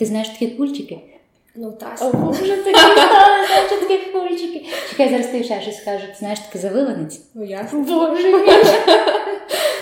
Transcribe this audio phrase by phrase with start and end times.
[0.00, 0.98] Ти знаєш такі кульчики?
[1.54, 4.66] Ну, та О, Боже, такі стали, знаєш, такі кульчики.
[4.90, 6.06] Чекай, зараз ти ще щось скажу.
[6.06, 7.20] Ти знаєш таке завиванець?
[7.34, 7.68] ну я.
[7.72, 8.52] Боже мій.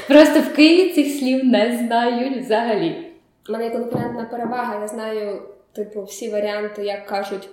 [0.08, 3.12] Просто в Києві цих слів не знають взагалі.
[3.48, 4.80] У мене є конкурентна перевага.
[4.80, 5.42] Я знаю,
[5.72, 7.48] типу, всі варіанти, як кажуть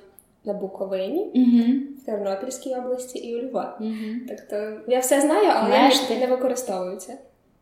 [0.46, 1.80] на Буковині, Угу.
[2.02, 3.66] в Тернопільській області і у Львові.
[3.80, 4.20] Угу.
[4.28, 6.28] Тобто я все знаю, але Знаєш не, ти?
[6.28, 7.18] не.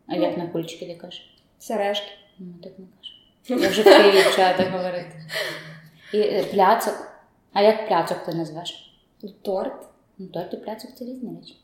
[0.07, 1.35] А як на кульчики ти кажеш?
[1.59, 2.11] Сережки.
[2.39, 3.12] Ну, так не кажу.
[3.47, 5.11] Я вже в Києві вчила так говорити.
[6.13, 7.07] І е, пляцок.
[7.53, 8.99] А як пляцок ти назвеш?
[9.41, 9.73] Торт,
[10.17, 11.55] Ну, торт і пляцок це різні речі.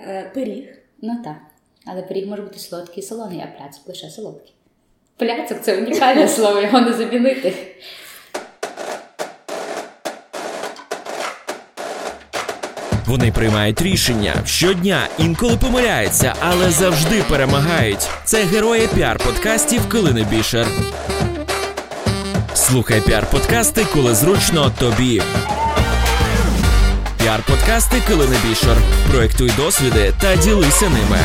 [0.00, 0.78] е, пиріг.
[1.02, 1.36] Ну так.
[1.86, 4.54] Але пиріг може бути солодкий і солоний, а пляцок лише солодкий.
[5.16, 7.54] Пляцок це унікальне слово, його не замінити.
[13.10, 18.08] Вони приймають рішення щодня, інколи помиляються, але завжди перемагають.
[18.24, 20.66] Це герої піар-подкастів Килини Бішер.
[22.54, 25.22] Слухай піар-подкасти, коли зручно тобі.
[27.18, 28.76] Піар-подкасти Килини Бішер.
[29.10, 31.18] Проектуй досвіди та ділися ними.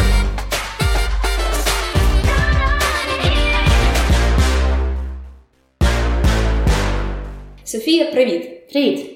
[7.64, 8.70] Софія, привіт!
[8.72, 9.15] Привіт!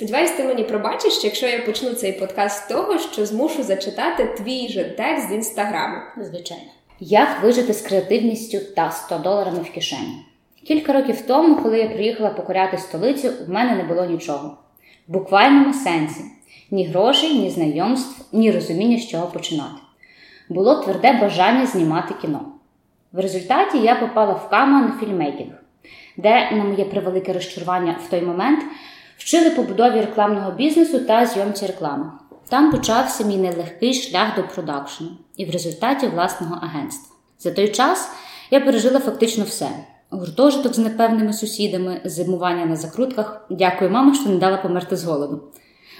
[0.00, 4.68] Сподіваюсь, ти мені пробачиш, якщо я почну цей подкаст з того, що змушу зачитати твій
[4.68, 5.96] же текст з інстаграму.
[6.16, 6.64] Звичайно.
[7.00, 10.24] Як вижити з креативністю та 100 доларами в кишені?
[10.66, 14.58] Кілька років тому, коли я приїхала покоряти столицю, в мене не було нічого.
[15.08, 16.20] В буквальному сенсі:
[16.70, 19.80] ні грошей, ні знайомств, ні розуміння, з чого починати.
[20.48, 22.40] Було тверде бажання знімати кіно.
[23.12, 25.52] В результаті я попала в Кама на фільмейкінг,
[26.16, 28.64] де, на моє превелике розчарування в той момент,
[29.20, 32.12] вчили побудові рекламного бізнесу та зйомці реклами.
[32.48, 37.16] Там почався мій нелегкий шлях до продакшену і в результаті власного агентства.
[37.38, 38.10] За той час
[38.50, 39.68] я пережила фактично все:
[40.10, 43.46] гуртожиток з непевними сусідами, зимування на закрутках.
[43.50, 45.42] Дякую, мама, що не дала померти з голоду.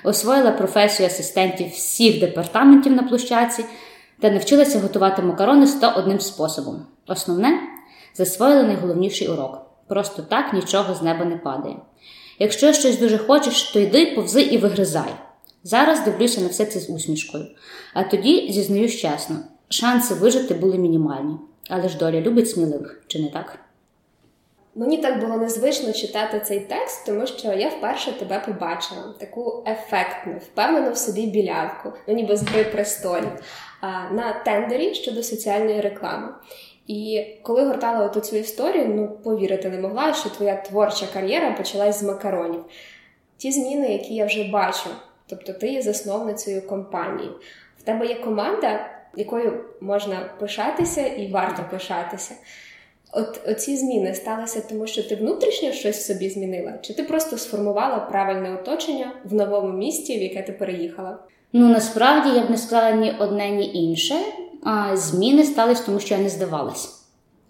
[0.05, 3.65] Освоїла професію асистентів всіх департаментів на площаці
[4.21, 6.87] та навчилася готувати макарони 101 способом.
[7.07, 7.61] Основне
[8.15, 11.77] засвоїла найголовніший урок: просто так нічого з неба не падає.
[12.43, 15.15] Якщо щось дуже хочеш, то йди, повзи і вигризай.
[15.65, 17.47] Зараз дивлюся на все це з усмішкою.
[17.95, 19.37] А тоді, зізнаюсь чесно,
[19.69, 21.37] шанси вижити були мінімальні.
[21.69, 23.59] Але ж доля любить сміливих, чи не так?
[24.75, 30.33] Мені так було незвично читати цей текст, тому що я вперше тебе побачила таку ефектну,
[30.39, 33.31] впевнену в собі білявку, ну ніби з гри престолів,
[34.13, 36.29] на тендері щодо соціальної реклами.
[36.91, 42.01] І коли гортала оту цю історію, ну повірити не могла, що твоя творча кар'єра почалась
[42.01, 42.65] з макаронів.
[43.37, 44.91] Ті зміни, які я вже бачу,
[45.27, 47.31] тобто ти є засновницею компанії.
[47.79, 48.87] В тебе є команда,
[49.17, 52.35] якою можна пишатися і варто пишатися.
[53.13, 57.99] От оці зміни сталися тому, що ти внутрішньо щось собі змінила, чи ти просто сформувала
[57.99, 61.19] правильне оточення в новому місті, в яке ти переїхала?
[61.53, 64.15] Ну насправді я б не сказала ні одне, ні інше.
[64.63, 67.01] А зміни стались, тому що я не здавалась.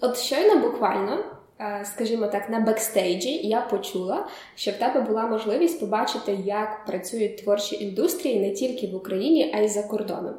[0.01, 1.25] От щойно буквально,
[1.61, 7.37] е, скажімо так, на бекстейджі я почула, що в тебе була можливість побачити, як працюють
[7.37, 10.35] творчі індустрії не тільки в Україні, а й за кордоном.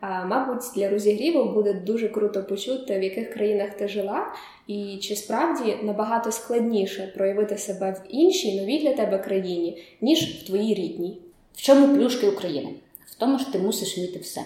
[0.00, 4.26] А, Мабуть, для розігріву буде дуже круто почути, в яких країнах ти жила,
[4.66, 10.46] і чи справді набагато складніше проявити себе в іншій новій для тебе країні, ніж в
[10.46, 11.20] твоїй рідній.
[11.54, 12.74] В чому плюшки України?
[13.06, 14.40] В тому, що ти мусиш вміти все.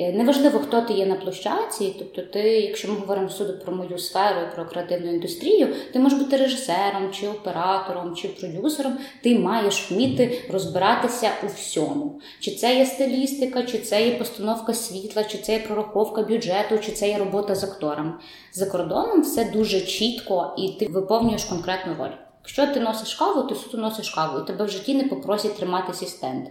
[0.00, 3.98] Е, Неважливо, хто ти є на площадці, тобто ти, якщо ми говоримо суду про мою
[3.98, 10.44] сферу про креативну індустрію, ти можеш бути режисером, чи оператором, чи продюсером, ти маєш вміти
[10.52, 12.20] розбиратися у всьому.
[12.40, 16.92] Чи це є стилістика, чи це є постановка світла, чи це є прораховка бюджету, чи
[16.92, 18.12] це є робота з акторами.
[18.52, 22.27] За кордоном все дуже чітко і ти виповнюєш конкретну роль.
[22.48, 25.94] Якщо ти носиш каву, ти суто носиш каву, і тебе в житті не попросять тримати
[25.94, 26.50] сі стенди.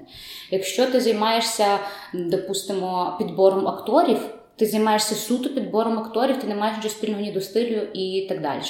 [0.51, 1.79] Якщо ти займаєшся,
[2.13, 4.19] допустимо, підбором акторів,
[4.55, 8.41] ти займаєшся суто підбором акторів, ти не маєш нічого спільного ні до стилю і так
[8.41, 8.61] далі.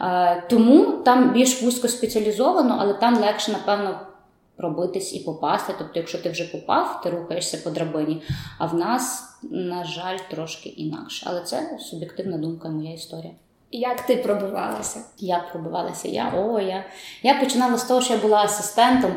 [0.00, 4.00] Е, Тому там більш вузько спеціалізовано, але там легше, напевно,
[4.56, 5.74] пробитись і попасти.
[5.78, 8.22] Тобто, якщо ти вже попав, ти рухаєшся по драбині.
[8.58, 11.26] А в нас, на жаль, трошки інакше.
[11.30, 13.32] Але це суб'єктивна думка, моя історія.
[13.70, 15.00] Як ти пробивалася?
[15.18, 16.32] Як пробивалася я?
[16.36, 16.84] О, я.
[17.22, 19.12] Я починала з того, що я була асистентом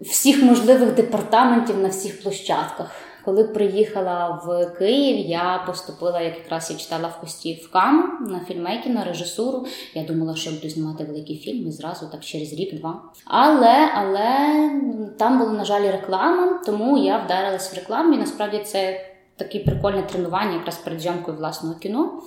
[0.00, 2.90] всіх можливих департаментів на всіх площадках.
[3.24, 8.40] Коли приїхала в Київ, я поступила, як якраз я читала в пості в КАМ на
[8.40, 9.66] фільмейки, на режисуру.
[9.94, 13.02] Я думала, що я буду знімати великий фільм і зразу так через рік-два.
[13.24, 14.70] Але але
[15.18, 18.14] там була, на жаль, реклама, тому я вдарилась в рекламу.
[18.14, 19.06] І насправді це
[19.36, 22.22] таке прикольне тренування якраз перед зйомкою власного кіно.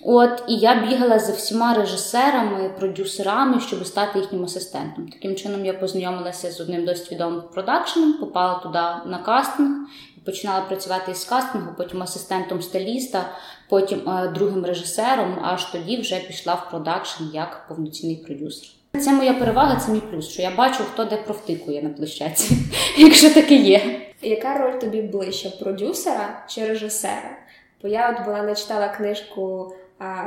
[0.00, 5.08] От і я бігала за всіма режисерами, продюсерами, щоб стати їхнім асистентом.
[5.08, 9.70] Таким чином я познайомилася з одним досить відомим продакшеном, попала туди на кастинг,
[10.24, 13.28] починала працювати із кастингу, потім асистентом стиліста,
[13.68, 15.38] потім е, другим режисером.
[15.42, 18.68] Аж тоді вже пішла в продакшн як повноцінний продюсер.
[19.00, 22.56] Це моя перевага, це мій плюс, що я бачу, хто де провтикує на площадці,
[22.98, 24.00] якщо таке є.
[24.22, 27.38] Яка роль тобі ближче продюсера чи режисера?
[27.82, 29.77] Бо я от була начитала книжку а,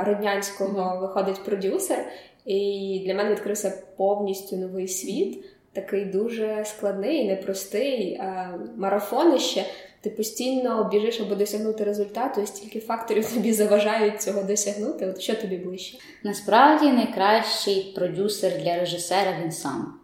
[0.04, 1.00] Роднянського mm-hmm.
[1.00, 2.08] Виходить продюсер,
[2.46, 9.64] і для мене відкрився повністю новий світ, такий дуже складний, непростий а, марафонище.
[10.00, 15.06] Ти постійно біжиш, аби досягнути результату, і стільки факторів тобі заважають цього досягнути.
[15.06, 15.98] От що тобі ближче?
[16.24, 19.94] Насправді найкращий продюсер для режисера він сам.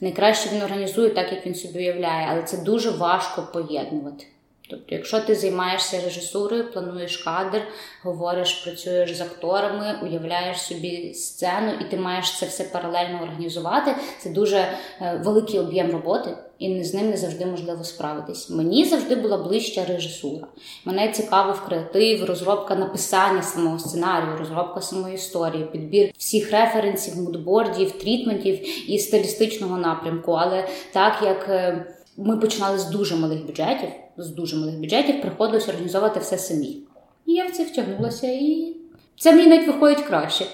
[0.00, 4.24] Найкраще він організує так, як він собі уявляє, але це дуже важко поєднувати.
[4.70, 7.62] Тобто, якщо ти займаєшся режисурою, плануєш кадр,
[8.02, 14.30] говориш, працюєш з акторами, уявляєш собі сцену, і ти маєш це все паралельно організувати, це
[14.30, 18.50] дуже е, великий об'єм роботи, і з ним не завжди можливо справитись.
[18.50, 20.46] Мені завжди була ближча режисура.
[20.84, 28.90] Мене цікавив креатив, розробка написання самого сценарію, розробка самої історії, підбір всіх референсів, мудбордів, трітментів
[28.90, 30.32] і стилістичного напрямку.
[30.32, 31.86] Але так як е,
[32.16, 36.82] ми починали з дуже малих бюджетів з дуже малих бюджетів приходилось організовувати все самі.
[37.26, 38.76] І я в це втягнулася, і
[39.18, 40.46] це мені навіть виходить краще.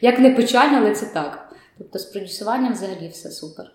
[0.00, 1.56] Як не печально, але це так.
[1.78, 3.72] Тобто з продюсуванням взагалі все супер.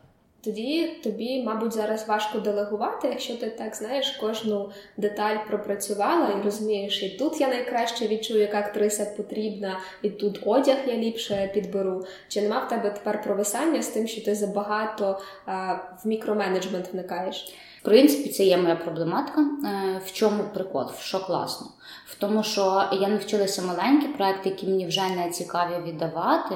[0.48, 7.04] Тоді тобі, мабуть, зараз важко делегувати, якщо ти так знаєш, кожну деталь пропрацювала і розумієш,
[7.04, 12.06] і тут я найкраще відчую, яка актриса потрібна, і тут одяг я ліпше підберу.
[12.28, 17.54] Чи нема в тебе тепер провисання з тим, що ти забагато а, в мікроменеджмент вникаєш?
[17.82, 19.42] В принципі, це є моя проблематика.
[19.42, 20.86] Е, в чому прикол?
[21.00, 21.68] Що класно?
[22.06, 26.56] В тому, що я навчилася маленькі проекти, які мені вже не цікаві віддавати.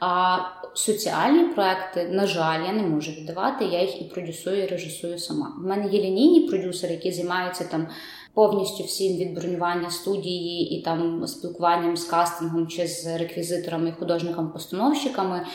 [0.00, 0.38] А
[0.74, 3.64] соціальні проекти, на жаль, я не можу віддавати.
[3.64, 5.52] Я їх і продюсую, і режисую сама.
[5.64, 7.88] У мене є лінійні продюсери, які займаються там.
[8.34, 15.46] Повністю всім від бронювання студії і там спілкуванням з кастингом чи з реквізиторами, художниками-постановщиками.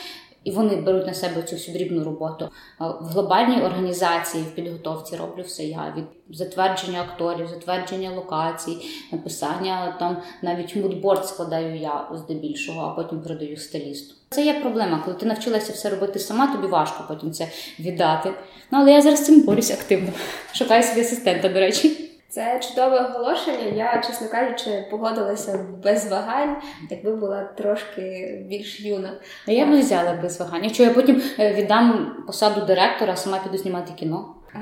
[0.44, 2.48] І вони беруть на себе цю всю дрібну роботу.
[2.78, 6.04] В глобальній організації в підготовці роблю все я від
[6.36, 8.76] затвердження акторів, затвердження локацій,
[9.12, 14.14] написання там навіть мудборд складаю я здебільшого, а потім передаю стилісту.
[14.30, 17.48] Це є проблема, коли ти навчилася все робити сама, тобі важко потім це
[17.80, 18.32] віддати.
[18.70, 20.12] Ну але я зараз цим борюсь активно.
[20.52, 22.09] Шукаю собі асистента, до речі.
[22.30, 23.64] Це чудове оголошення.
[23.74, 26.56] Я, чесно кажучи, погодилася без вагань,
[26.90, 29.12] якби була трошки більш юна.
[29.48, 30.64] А я б не взяла без вагань.
[30.64, 34.34] Якщо я потім е, віддам посаду директора, сама піду знімати кіно.
[34.54, 34.58] А,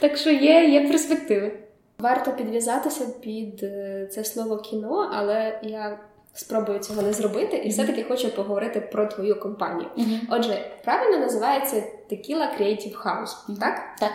[0.00, 1.52] Так що є, є перспективи.
[1.98, 5.98] Варто підв'язатися під е, це слово кіно, але я.
[6.34, 9.88] Спробую цього не зробити, і все-таки хочу поговорити про твою компанію.
[9.98, 10.20] Mm-hmm.
[10.30, 11.76] Отже, правильно називається
[12.10, 13.58] Tequila Creative House, mm-hmm.
[13.60, 13.80] так?
[14.00, 14.12] Так.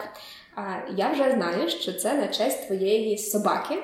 [0.95, 3.75] Я вже знаю, що це на честь твоєї собаки.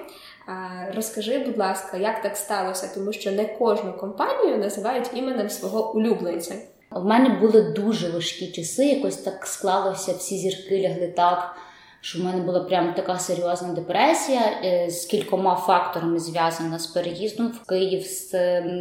[0.95, 6.55] Розкажи, будь ласка, як так сталося, тому що не кожну компанію називають іменем свого улюбленця.
[6.91, 8.85] У мене були дуже важкі часи.
[8.85, 11.55] Якось так склалося, всі зірки лягли так,
[12.01, 17.47] що в мене була прям така серйозна депресія е, з кількома факторами зв'язана з переїздом
[17.47, 18.33] в Київ, з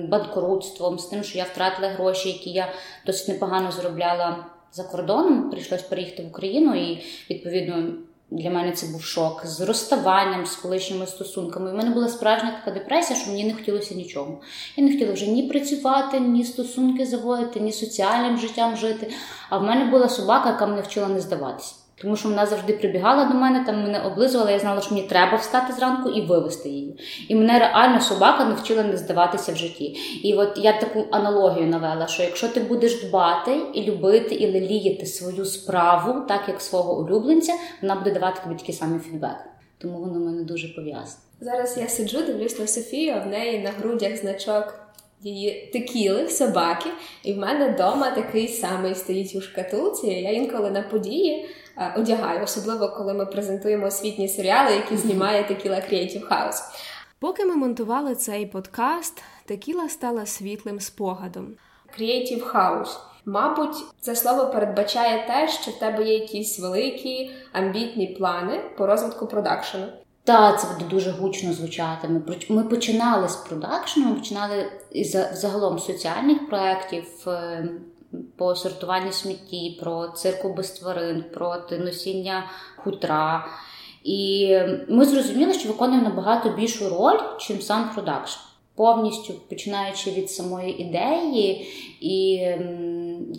[0.08, 2.72] банкрутством, з тим, що я втратила гроші, які я
[3.06, 7.92] досить непогано заробляла за кордоном, прийшлось переїхати в Україну, і відповідно
[8.30, 11.72] для мене це був шок з розставанням, з колишніми стосунками.
[11.72, 14.40] У мене була справжня така депресія, що мені не хотілося нічого.
[14.76, 19.10] Я не хотіла вже ні працювати, ні стосунки заводити, ні соціальним життям жити.
[19.50, 21.74] А в мене була собака, яка мене вчила не здаватися.
[22.02, 25.36] Тому що вона завжди прибігала до мене, там мене облизувала, я знала, що мені треба
[25.36, 26.98] встати зранку і вивести її.
[27.28, 29.96] І мене реально собака навчила не здаватися в житті.
[30.22, 35.06] І от я таку аналогію навела: що якщо ти будеш дбати і любити, і леліяти
[35.06, 39.36] свою справу, так як свого улюбленця, вона буде давати тобі такий самий фідбек.
[39.78, 41.22] Тому воно в мене дуже пов'язане.
[41.40, 44.78] Зараз я сиджу, дивлюсь на Софію, а в неї на грудях значок.
[45.24, 46.90] Її текіли собаки,
[47.24, 50.06] і в мене вдома такий самий стоїть у шкатулці.
[50.06, 51.48] Я інколи на події
[51.96, 56.62] одягаю, особливо коли ми презентуємо освітні серіали, які знімає Tequila Creative House.
[57.18, 61.46] Поки ми монтували цей подкаст, Текіла стала світлим спогадом.
[61.98, 62.98] Creative House.
[63.24, 69.26] Мабуть, це слово передбачає те, що в тебе є якісь великі амбітні плани по розвитку
[69.26, 69.86] продакшену.
[70.24, 72.08] Так, це буде дуже гучно звучати.
[72.08, 77.80] Ми ми починали з продакшену, ми починали із загалом соціальних проєктів, ем,
[78.36, 82.44] по сортуванню смітті, про цирку без тварин, про носіння
[82.76, 83.46] хутра.
[84.04, 88.51] І ми зрозуміли, що виконуємо набагато більшу роль, чим сам продакшн.
[88.74, 91.66] Повністю починаючи від самої ідеї
[92.00, 92.46] і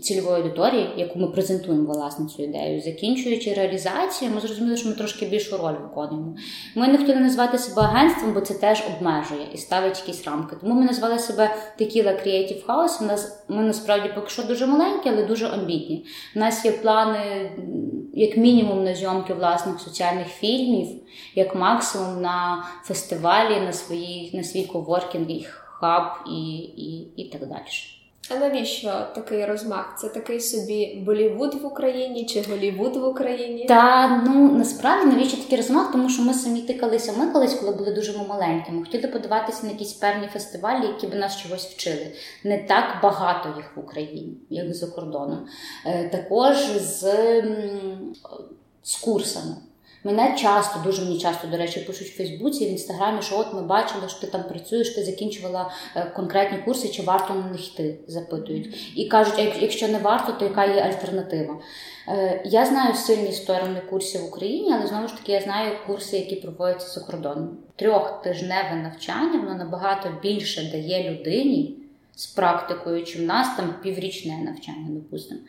[0.01, 5.25] цільової аудиторії, яку ми презентуємо власне цю ідею, закінчуючи реалізацією, ми зрозуміли, що ми трошки
[5.25, 6.35] більшу роль виконуємо.
[6.75, 10.55] Ми не хотіли назвати себе агентством, бо це теж обмежує і ставить якісь рамки.
[10.61, 13.03] Тому ми назвали себе Tequila Creative House.
[13.03, 16.05] У нас ми насправді поки що дуже маленькі, але дуже амбітні.
[16.35, 17.51] У нас є плани,
[18.13, 20.87] як мінімум, на зйомки власних соціальних фільмів,
[21.35, 28.02] як максимум на фестивалі, на свої на свій коворкінг, хаб і, і, і так далі.
[28.31, 29.95] А навіщо такий розмах?
[29.99, 33.65] Це такий собі Болівуд в Україні чи Голівуд в Україні?
[33.65, 35.91] Та ну насправді навіщо такий розмах?
[35.91, 37.13] Тому що ми самі тикалися.
[37.17, 41.37] Ми колись, коли були дуже маленькими, хотіли подаватися на якісь певні фестивалі, які б нас
[41.37, 42.11] чогось вчили.
[42.43, 45.47] Не так багато їх в Україні, як за кордоном.
[45.85, 47.01] Е, також з,
[48.83, 49.55] з курсами.
[50.03, 53.61] Мене часто, дуже мені часто, до речі, пишуть в Фейсбуці, в інстаграмі, що от ми
[53.61, 57.99] бачили, що ти там працюєш, ти закінчувала е, конкретні курси, чи варто на них йти,
[58.07, 58.93] запитують.
[58.95, 61.59] І кажуть, якщо не варто, то яка є альтернатива?
[62.07, 66.17] Е, я знаю сильні сторони курсів в Україні, але знову ж таки я знаю курси,
[66.17, 67.57] які проводяться за кордоном.
[67.75, 71.77] Трьохтижневе навчання воно набагато більше дає людині
[72.15, 75.41] з практикою, чим в нас там піврічне навчання, допустимо.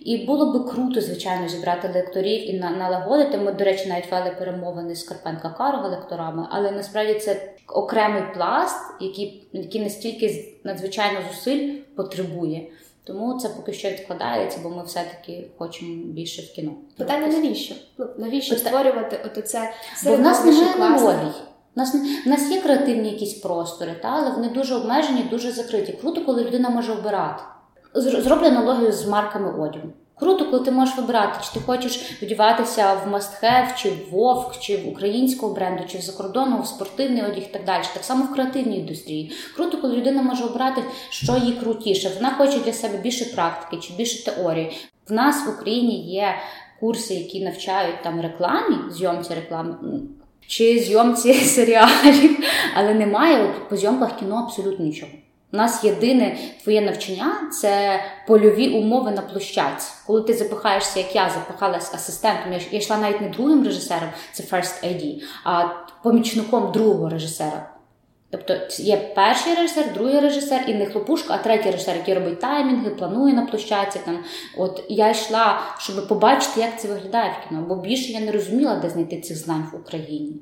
[0.00, 3.38] І було би круто, звичайно, зібрати лекторів і налагодити.
[3.38, 8.76] Ми, до речі, навіть вели перемовини з Карпенка Карго лекторами, але насправді це окремий пласт,
[9.00, 12.66] який який настільки надзвичайно зусиль потребує.
[13.04, 16.72] Тому це поки що відкладається, бо ми все-таки хочемо більше в кіно.
[16.96, 17.74] Питання навіщо?
[17.98, 18.78] Ну, навіщо Питання...
[18.78, 19.72] створювати от це
[20.04, 21.32] Бо в нас немає аналогій.
[21.76, 21.94] У нас
[22.26, 25.98] у нас є креативні якісь простори, та але вони дуже обмежені, дуже закриті.
[26.00, 27.42] Круто, коли людина може обирати.
[27.96, 29.88] Зроблю аналогію з марками одягу.
[30.18, 34.76] Круто, коли ти можеш вибирати, чи ти хочеш вдіватися в мастхев, чи в вовк, чи
[34.76, 37.82] в українського бренду, чи в закордонного, в спортивний одяг і так далі.
[37.94, 39.32] Так само в креативній індустрії.
[39.56, 42.10] Круто, коли людина може обрати, що їй крутіше.
[42.14, 44.76] Вона хоче для себе більше практики чи більше теорії.
[45.08, 46.34] В нас в Україні є
[46.80, 49.76] курси, які навчають там рекламі, зйомці реклами.
[50.46, 52.38] Чи зйомці серіалів,
[52.74, 55.12] але немає по зйомках кіно абсолютно нічого.
[55.52, 59.90] У нас єдине твоє навчання це польові умови на площадці.
[60.06, 64.84] Коли ти запихаєшся, як я запихалась асистентом, я йшла навіть не другим режисером, це First
[64.84, 65.64] ID, а
[66.02, 67.70] помічником другого режисера.
[68.30, 72.90] Тобто є перший режисер, другий режисер і не хлопушка, а третій режисер, який робить таймінги,
[72.90, 74.00] планує на площадці.
[74.04, 74.24] Там
[74.56, 78.76] от я йшла, щоб побачити, як це виглядає в кіно, бо більше я не розуміла,
[78.76, 80.36] де знайти цих знань в Україні.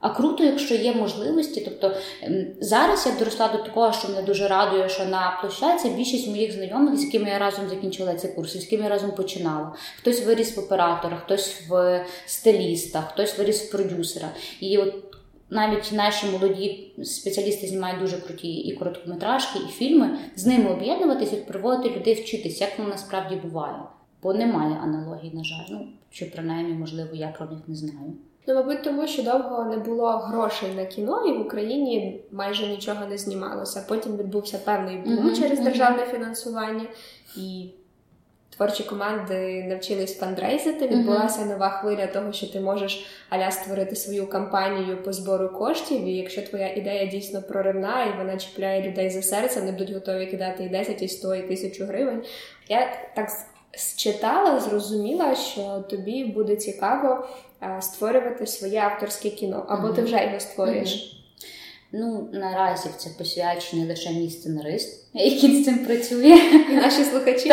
[0.00, 1.60] А круто, якщо є можливості.
[1.60, 6.28] Тобто ем, зараз я доросла до такого, що мене дуже радує, що на площадці більшість
[6.28, 9.74] моїх знайомих, з якими я разом закінчила цей курс, з якими я разом починала.
[9.98, 14.28] Хтось виріс в оператора, хтось в стиліста, хтось виріс в продюсера.
[14.60, 14.94] І от
[15.50, 20.18] навіть наші молоді спеціалісти знімають дуже круті і короткометражки, і фільми.
[20.36, 23.82] З ними об'єднуватися і приводити людей вчитись, як воно насправді буває.
[24.22, 25.66] Бо немає аналогії, на жаль.
[25.70, 28.12] Ну чи принаймні, можливо, я про них не знаю.
[28.48, 33.06] Ну, мабуть, тому що довго не було грошей на кіно, і в Україні майже нічого
[33.06, 33.84] не знімалося.
[33.88, 35.40] Потім відбувся певний бум mm-hmm.
[35.40, 36.84] через державне фінансування,
[37.36, 37.68] і
[38.56, 40.88] творчі команди навчились фандрейзити.
[40.88, 41.48] Відбулася mm-hmm.
[41.48, 46.04] нова хвиля того, що ти можеш аля створити свою кампанію по збору коштів.
[46.04, 50.26] І якщо твоя ідея дійсно проривна і вона чіпляє людей за серце, вони будуть готові
[50.26, 52.22] кидати і 10, і 100, і тисячу гривень.
[52.68, 53.28] Я так
[53.76, 57.26] считала, зрозуміла, що тобі буде цікаво
[57.80, 59.94] створювати своє авторське кіно, або mm-hmm.
[59.94, 60.90] ти вже його створюєш.
[60.90, 61.18] Mm-hmm.
[61.92, 66.38] Ну, наразі це посвячений лише мій сценарист, який з цим працює.
[66.70, 67.52] І наші слухачі.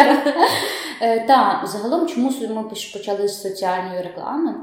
[1.02, 4.56] Е, так, загалом, чому ми почали з соціальної реклами?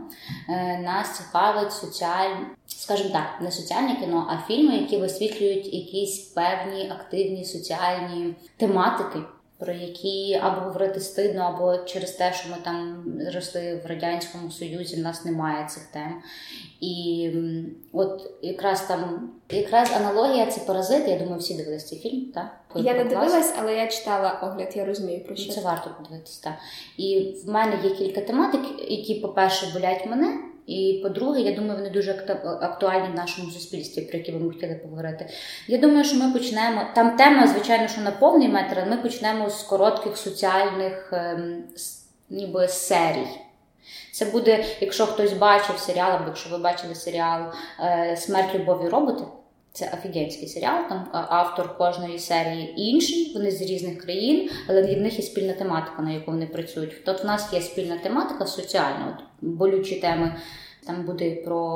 [0.49, 6.91] Е, нас цікавить соціальні, скажімо так, не соціальне кіно, а фільми, які висвітлюють якісь певні
[6.91, 9.19] активні соціальні тематики
[9.62, 13.04] про які або говорити стидно, або через те, що ми там
[13.35, 16.23] росли в радянському союзі, в нас немає цих тем.
[16.81, 17.31] І
[17.92, 21.11] от якраз там якраз аналогія це паразити.
[21.11, 22.33] Я думаю, всі дивились цей фільм.
[22.35, 22.61] так?
[22.75, 26.42] Я не дивилась, але я читала огляд, я розумію про що це варто подивитися.
[26.42, 26.54] так.
[26.97, 30.51] І в мене є кілька тематик, які, по-перше, болять мене.
[30.66, 32.26] І по-друге, я думаю, вони дуже
[32.61, 35.28] актуальні в нашому суспільстві, про які би ми хотіли поговорити.
[35.69, 36.83] Я думаю, що ми почнемо.
[36.95, 41.64] Там тема, звичайно, що на повний метр, але ми почнемо з коротких соціальних ем,
[42.31, 43.28] ніби серій.
[44.12, 47.42] Це буде, якщо хтось бачив серіал, або якщо ви бачили серіал
[47.81, 49.25] е, Смерть, любові роботи.
[49.75, 55.19] Це офігенський серіал, там автор кожної серії інший, вони з різних країн, але в них
[55.19, 57.05] є спільна тематика, на яку вони працюють.
[57.05, 60.35] Тут в нас є спільна тематика соціальна, от болючі теми
[60.87, 61.69] Там буде про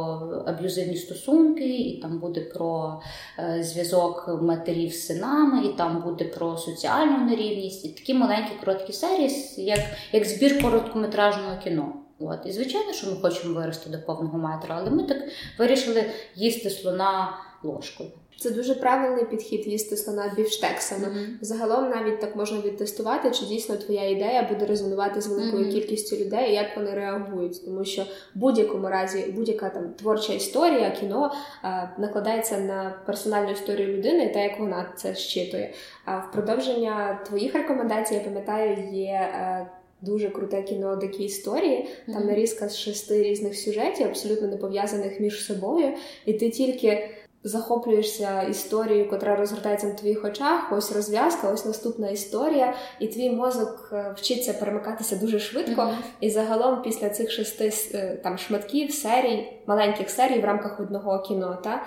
[0.47, 3.01] аб'юзивні стосунки, і там буде про
[3.39, 7.85] е, зв'язок матерів з синами, і там буде про соціальну нерівність.
[7.85, 9.81] І такі маленькі короткі серії, як,
[10.13, 11.93] як збір короткометражного кіно.
[12.21, 12.39] От.
[12.47, 15.19] І звичайно, що ми хочемо вирости до повного метра, але ми так
[15.59, 18.11] вирішили їсти слона ложкою.
[18.39, 21.07] Це дуже правильний підхід їсти слона бівштексами.
[21.07, 21.27] Mm-hmm.
[21.41, 25.73] Загалом навіть так можна відтестувати, чи дійсно твоя ідея буде резонувати з великою mm-hmm.
[25.73, 27.65] кількістю людей, як вони реагують.
[27.65, 31.33] Тому що в будь-якому разі будь-яка там творча історія, кіно
[31.63, 35.73] а, накладається на персональну історію людини, та як вона це щитує.
[36.05, 39.31] А в продовження твоїх рекомендацій я пам'ятаю, є.
[39.35, 39.67] А,
[40.01, 45.45] Дуже круте кіно дикі історії, там нарізка з шести різних сюжетів, абсолютно не пов'язаних між
[45.45, 45.93] собою,
[46.27, 47.11] і ти тільки
[47.47, 53.89] захоплюєшся історією, котра розгортається на твоїх очах, ось розв'язка, ось наступна історія, і твій мозок
[53.93, 55.83] е, вчиться перемикатися дуже швидко.
[55.83, 55.97] Mm-hmm.
[56.21, 61.59] І загалом, після цих шести е, там шматків, серій, маленьких серій в рамках одного кіно,
[61.65, 61.83] та,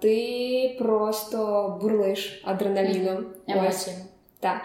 [0.00, 3.26] ти просто бурлиш адреналіном.
[3.48, 3.90] Mm-hmm.
[4.40, 4.60] Так.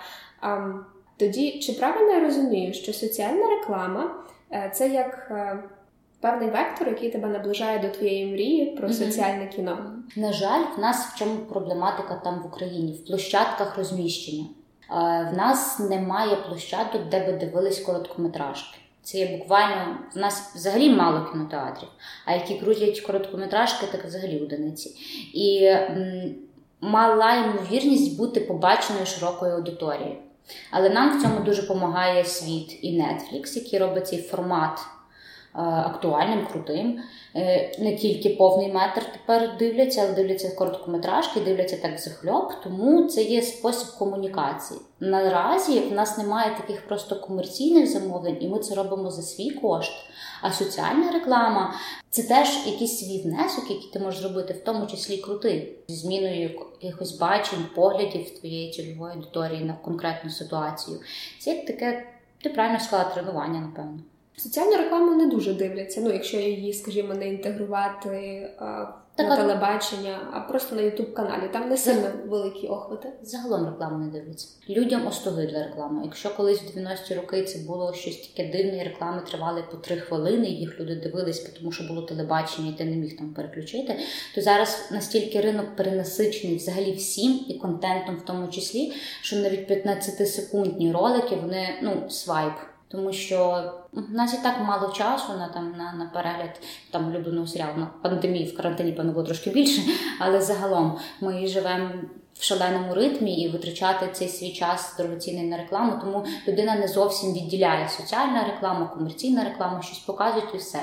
[1.18, 4.16] Тоді чи правильно я розумію, що соціальна реклама
[4.52, 5.32] е, це як
[6.24, 9.06] певний вектор, який тебе наближає до твоєї мрії про mm-hmm.
[9.06, 9.94] соціальне кіно.
[10.16, 14.46] На жаль, в нас в чому проблематика там в Україні в площадках розміщення.
[15.32, 18.78] В нас немає площадок, де би дивились короткометражки.
[19.02, 21.90] Це є буквально в нас взагалі мало кінотеатрів,
[22.26, 24.96] а які крутять короткометражки, так взагалі одиниці.
[25.34, 26.36] І м,
[26.82, 30.18] мала ймовірність бути побаченою широкою аудиторією.
[30.72, 35.03] Але нам в цьому дуже допомагає світ і Netflix, який робить цей формат Е,
[35.62, 37.00] актуальним, крутим.
[37.36, 43.24] Е, не тільки повний метр тепер дивляться, але дивляться короткометражки, дивляться так захльоп, тому це
[43.24, 44.80] є спосіб комунікації.
[45.00, 49.94] Наразі в нас немає таких просто комерційних замовлень, і ми це робимо за свій кошт.
[50.42, 51.74] А соціальна реклама
[52.10, 56.52] це теж якийсь свій внесок, який ти можеш зробити, в тому числі крутий, зі зміною
[56.82, 61.00] якихось бачень, поглядів твоєї цільової аудиторії на конкретну ситуацію.
[61.40, 62.08] Це як таке,
[62.44, 64.00] ти правильно сказала, тренування, напевно.
[64.38, 66.02] Соціальну рекламу не дуже дивляться.
[66.02, 71.50] Ну, якщо її, скажімо, не інтегрувати а, так, на телебачення, а просто на ютуб каналі.
[71.54, 73.10] Там не сильно великі охвати.
[73.22, 74.48] Загалом рекламу не дивляться.
[74.70, 76.02] Людям остогидла реклама.
[76.04, 80.48] Якщо колись в 90-ті роки це було щось таке дивне, реклами тривали по три хвилини,
[80.48, 84.00] їх люди дивились, тому що було телебачення, і ти не міг там переключити.
[84.36, 90.94] То зараз настільки ринок перенасичений взагалі всім і контентом, в тому числі, що навіть 15-секундні
[90.94, 92.54] ролики вони ну свайп
[92.94, 97.48] тому що в нас і так мало часу на там на, на перегляд там улюбленого
[97.48, 99.82] серіалу на пандемії в карантині певно було трошки більше,
[100.20, 101.90] але загалом ми живемо.
[102.40, 107.34] В шаленому ритмі і витрачати цей свій час дорогоцінний на рекламу, тому людина не зовсім
[107.34, 110.80] відділяє соціальна реклама, комерційна реклама, щось показують і все.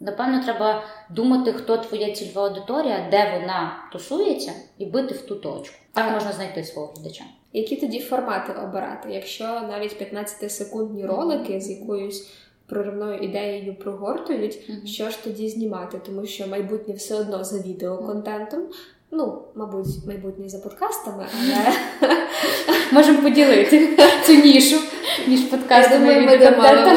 [0.00, 5.76] Напевно, треба думати, хто твоя цільова аудиторія, де вона тусується, і бити в ту точку.
[5.92, 7.24] Так можна знайти свого глядача.
[7.56, 9.08] Які тоді формати обирати?
[9.12, 12.28] Якщо навіть 15-секундні ролики з якоюсь
[12.66, 14.86] проривною ідеєю прогортують, mm-hmm.
[14.86, 16.00] що ж тоді знімати?
[16.06, 18.62] Тому що майбутнє все одно за відеоконтентом.
[19.10, 21.26] Ну, мабуть, майбутнє за подкастами,
[22.00, 22.16] але
[22.92, 24.76] можемо поділити цю нішу
[25.28, 26.96] між подкастами і відеоконтентом.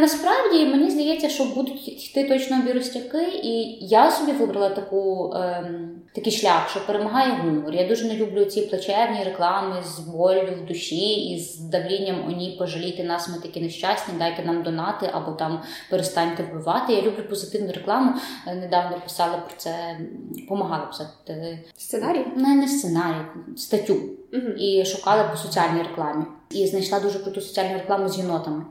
[0.00, 6.32] Насправді мені здається, що будуть йти точно біростяки, і я собі вибрала таку ем, такий
[6.32, 7.74] шлях, що перемагає гумор.
[7.74, 12.56] Я дуже не люблю ці плачевні реклами з болю в душі і з давлінням оні
[12.58, 13.28] пожаліти нас.
[13.28, 16.92] Ми такі нещасні, дайте нам донати або там перестаньте вбивати.
[16.92, 18.12] Я люблю позитивну рекламу.
[18.46, 19.98] Е, недавно писала про це,
[20.30, 22.26] допомагала писати сценарій?
[22.36, 23.96] Не, не сценарій, статтю.
[24.32, 24.48] Угу.
[24.58, 26.24] І шукала по соціальній рекламі.
[26.50, 28.64] І знайшла дуже круту соціальну рекламу з єнотами.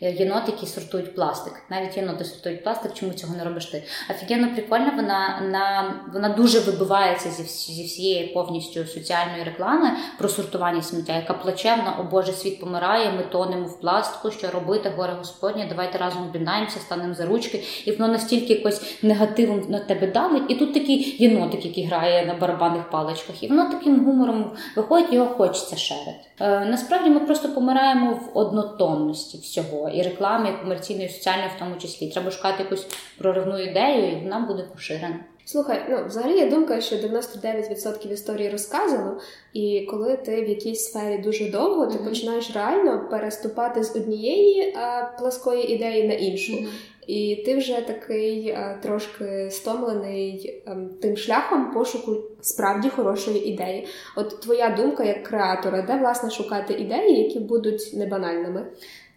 [0.00, 1.52] Єноти, які сортують пластик.
[1.70, 3.82] Навіть єноти сортують пластик, чому цього не робиш ти?
[4.10, 10.82] Офігенно прикольно, вона на, вона дуже вибивається зі зі всієї повністю соціальної реклами про сортування
[10.82, 15.66] сміття, яка плачевна, о Боже, світ помирає, ми тонемо в пластику, що робити, горе Господнє,
[15.68, 17.64] давайте разом об'єднаємося, станемо за ручки.
[17.84, 20.42] І воно настільки якось негативом на тебе давить.
[20.48, 25.26] І тут такий єнотик, який грає на барабанних паличках, і воно таким гумором виходить, його
[25.26, 26.24] хочеться шерити.
[26.40, 29.63] Е, насправді ми просто помираємо в однотонності всього
[29.94, 32.10] і реклами, і комерційної, і соціальної, в тому числі.
[32.10, 32.86] Треба шукати якусь
[33.18, 35.20] проривну ідею, і вона буде поширена.
[35.46, 39.20] Слухай, ну взагалі є думка, що 99% історії розказано,
[39.52, 42.08] і коли ти в якійсь сфері дуже довго, ти mm-hmm.
[42.08, 46.52] починаєш реально переступати з однієї а, пласкої ідеї на іншу.
[46.52, 46.68] Mm-hmm.
[47.06, 53.86] І ти вже такий а, трошки стомлений а, ем, тим шляхом пошуку справді хорошої ідеї.
[54.16, 58.66] От твоя думка як креатора, де власне шукати ідеї, які будуть небанальними?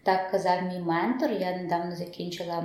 [0.02, 1.30] Так казав мій ментор.
[1.30, 2.64] Я недавно закінчила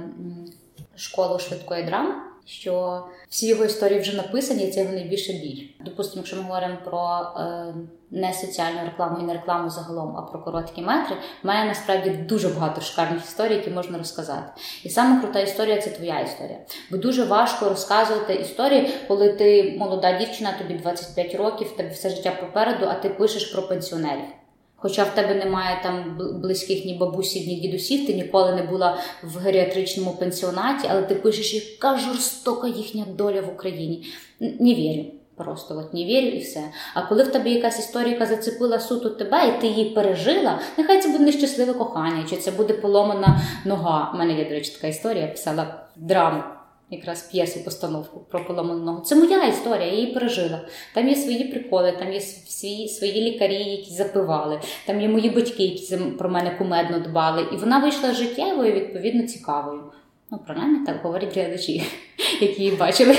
[0.96, 2.13] школу швидкої драми
[2.46, 5.67] що всі його історії вже написані, і це його найбільше біль.
[5.80, 7.74] Допустимо, якщо ми говоримо про е,
[8.12, 12.82] не соціальну рекламу і не рекламу загалом, а про короткі метри, мене насправді дуже багато
[12.82, 14.62] шикарних історій, які можна розказати.
[14.84, 16.58] І саме крута історія це твоя історія.
[16.91, 22.32] Бо дуже важко розказувати історії, коли ти молода дівчина, тобі 25 років, тебе все життя
[22.39, 24.43] попереду, а ти пишеш про пенсіонерів.
[24.84, 29.38] Хоча в тебе немає там близьких ні бабусів, ні дідусів, ти ніколи не була в
[29.38, 34.06] геріатричному пенсіонаті, але ти пишеш, яка жорстока їхня доля в Україні.
[34.39, 35.06] Не вірю.
[35.36, 36.62] Просто от не вірю і все.
[36.93, 41.10] А коли в тебе якась історія зацепила суто тебе, і ти її пережила, нехай це
[41.10, 44.12] буде нещасливе кохання, чи це буде поломана нога.
[44.13, 46.43] У мене є, до речі, така історія, я писала драму
[46.89, 49.02] якраз п'єсу, постановку про поломану ногу.
[49.02, 50.62] Це моя історія, я її пережила.
[50.93, 55.63] Там є свої приколи, там є свої, свої лікарі, які запивали, там є мої батьки,
[55.63, 57.48] які про мене кумедно дбали.
[57.54, 59.84] І вона вийшла життєвою, відповідно, цікавою.
[60.32, 61.84] Ну, принаймні так говорять глядачі,
[62.41, 63.17] які її бачили.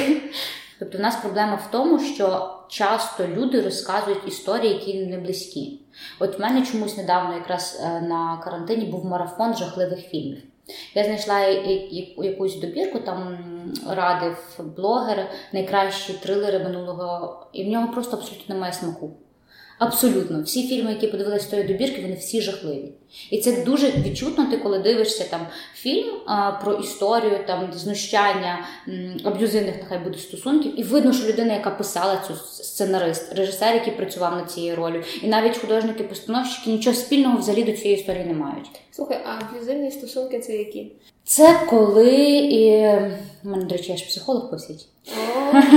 [0.78, 5.80] Тобто, в нас проблема в тому, що часто люди розказують історії, які не близькі.
[6.18, 10.42] От в мене чомусь недавно, якраз е, на карантині, був марафон жахливих фільмів.
[10.94, 11.40] Я знайшла
[12.18, 13.38] якусь добірку, там
[13.88, 19.10] радив блогер найкращі трилери минулого, і в нього просто абсолютно немає смаку.
[19.78, 22.92] Абсолютно, всі фільми, які подивилися тої добірки, вони всі жахливі.
[23.30, 28.66] І це дуже відчутно, ти коли дивишся там фільм а, про історію, там знущання
[29.24, 34.36] аб'юзивних, нехай буде стосунків, і видно, що людина, яка писала цю сценарист, режисер, який працював
[34.36, 38.70] над цією ролью, і навіть художники-постановщики нічого спільного взагалі до цієї історії не мають.
[38.90, 40.92] Слухай, а аб'юзивні стосунки це які?
[41.24, 42.86] Це коли і
[43.44, 44.88] У мене, до речі, я ж психолог посіть.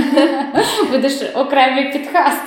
[0.91, 2.41] Будеш окремий підкаст.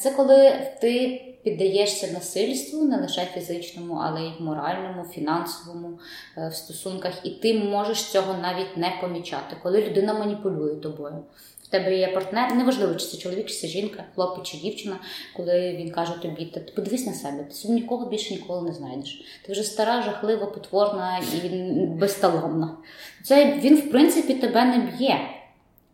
[0.00, 5.98] Це коли ти піддаєшся насильству не лише фізичному, але й моральному, фінансовому
[6.38, 11.24] е, в стосунках, і ти можеш цього навіть не помічати, коли людина маніпулює тобою.
[11.66, 15.00] В тебе є партнер, неважливо, чи це чоловік, чи це жінка, хлопець чи дівчина,
[15.36, 19.24] коли він каже тобі, ти подивись на себе, ти собі нікого більше ніколи не знайдеш.
[19.46, 21.48] Ти вже стара, жахлива, потворна і
[21.86, 22.76] безталомна.
[23.24, 25.20] Це він, в принципі, тебе не б'є,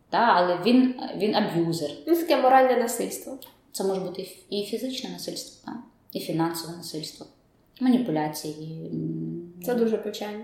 [0.09, 1.89] та, але він він аб'юзер.
[2.07, 3.37] Ну, таке моральне насильство.
[3.71, 5.77] Це може бути і фізичне насильство, та,
[6.11, 7.25] і фінансове насильство,
[7.79, 8.91] маніпуляції.
[9.65, 10.43] Це дуже печально.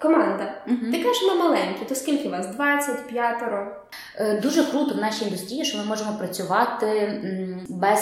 [0.00, 0.62] Команда.
[0.68, 0.92] Uh-huh.
[0.92, 2.46] Ти кажеш, ми маленькі, то скільки вас?
[2.46, 3.76] 20, п'ятеро?
[4.16, 7.20] Е, дуже круто в нашій індустрії, що ми можемо працювати
[7.68, 8.00] без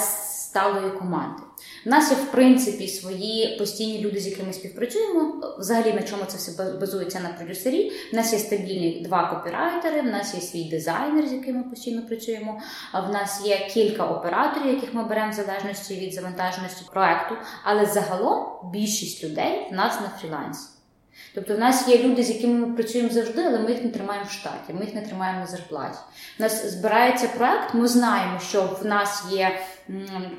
[0.56, 1.42] сталої команди.
[1.86, 5.54] У нас є, в принципі, свої постійні люди, з якими співпрацюємо.
[5.58, 7.92] Взагалі, на чому це все базується на продюсері.
[8.12, 12.06] У нас є стабільні два копірайтери, в нас є свій дизайнер, з яким ми постійно
[12.06, 12.60] працюємо.
[13.08, 17.34] В нас є кілька операторів, яких ми беремо в залежності від завантаженості проекту.
[17.64, 20.75] Але загалом більшість людей в нас на фрілансі.
[21.34, 24.26] Тобто в нас є люди, з якими ми працюємо завжди, але ми їх не тримаємо
[24.26, 25.98] в штаті, ми їх не тримаємо на зарплаті.
[26.38, 29.58] У нас збирається проект, ми знаємо, що в нас є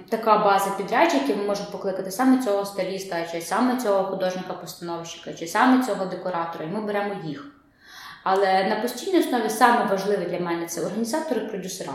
[0.10, 5.86] така база підрядчиків, ми можемо покликати саме цього стиліста, чи саме цього художника-постановщика, чи саме
[5.86, 7.52] цього декоратора, і ми беремо їх.
[8.24, 11.94] Але на постійній основі саме важливе для мене це організатори продюсера.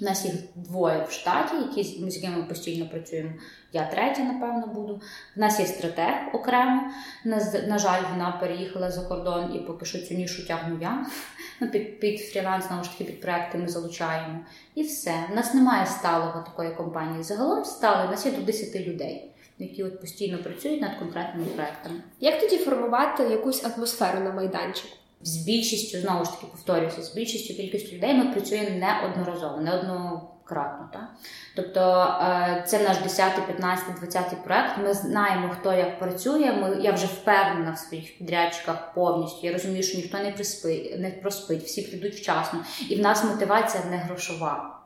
[0.00, 3.30] У нас їх двоє в штаті, які з якими ми постійно працюємо.
[3.72, 5.00] Я третя, напевно, буду.
[5.36, 6.82] У нас є стратег окремо.
[7.24, 7.36] На,
[7.68, 11.06] на жаль, вона переїхала за кордон і поки що цю нішу тягну я.
[11.62, 14.38] Ну, Під під фріланс, знову ж таки, під проекти ми залучаємо.
[14.74, 15.14] І все.
[15.32, 17.22] У нас немає сталого такої компанії.
[17.22, 19.30] Загалом стало, у нас є до 10 людей.
[19.58, 22.00] Які от постійно працюють над конкретними проектами.
[22.20, 24.96] Як тоді формувати якусь атмосферу на майданчику?
[25.20, 30.90] З більшістю, знову ж таки повторюся, з більшістю кількістю людей ми працюємо неодноразово, неоднократно.
[30.92, 31.08] Так?
[31.56, 31.80] Тобто
[32.22, 34.78] е, це наш 10, 15, 20 проект.
[34.84, 36.52] Ми знаємо, хто як працює.
[36.52, 39.46] Ми, Я вже впевнена в своїх підрядчиках повністю.
[39.46, 42.60] Я розумію, що ніхто не приспить, не проспить, всі прийдуть вчасно.
[42.88, 44.79] І в нас мотивація не грошова.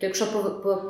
[0.00, 0.26] То якщо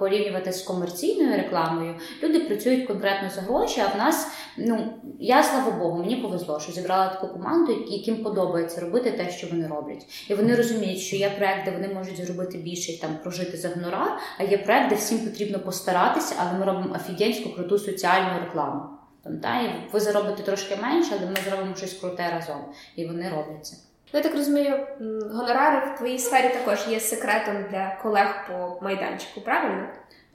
[0.00, 3.80] порівнювати з комерційною рекламою, люди працюють конкретно за гроші.
[3.80, 8.80] А в нас, ну я слава Богу, мені повезло, що зібрала таку команду, яким подобається
[8.80, 12.58] робити те, що вони роблять, і вони розуміють, що є проект, де вони можуть зробити
[12.58, 16.64] більше і там прожити за гонорар, а є проект, де всім потрібно постаратися, але ми
[16.64, 18.82] робимо офігенську круту соціальну рекламу.
[19.24, 22.64] Там та і ви заробите трошки менше, але ми зробимо щось круте разом,
[22.96, 23.89] і вони роблять це.
[24.12, 24.86] Ну, я так розумію,
[25.32, 29.88] гонорари в твоїй сфері також є секретом для колег по майданчику, правильно?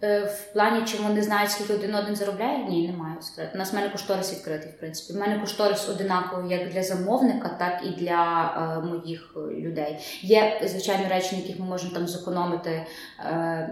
[0.04, 2.58] Е, в плані, чи вони знають, скільки один один заробляє?
[2.58, 3.52] Ні, немає секрету.
[3.56, 5.20] У нас в мене кошторис відкритий, в принципі.
[5.20, 9.98] У мене кошторис одинаковий як для замовника, так і для е, моїх е, людей.
[10.22, 12.86] Є, звичайно, речі, на яких ми можемо там зекономити.
[13.20, 13.70] Е,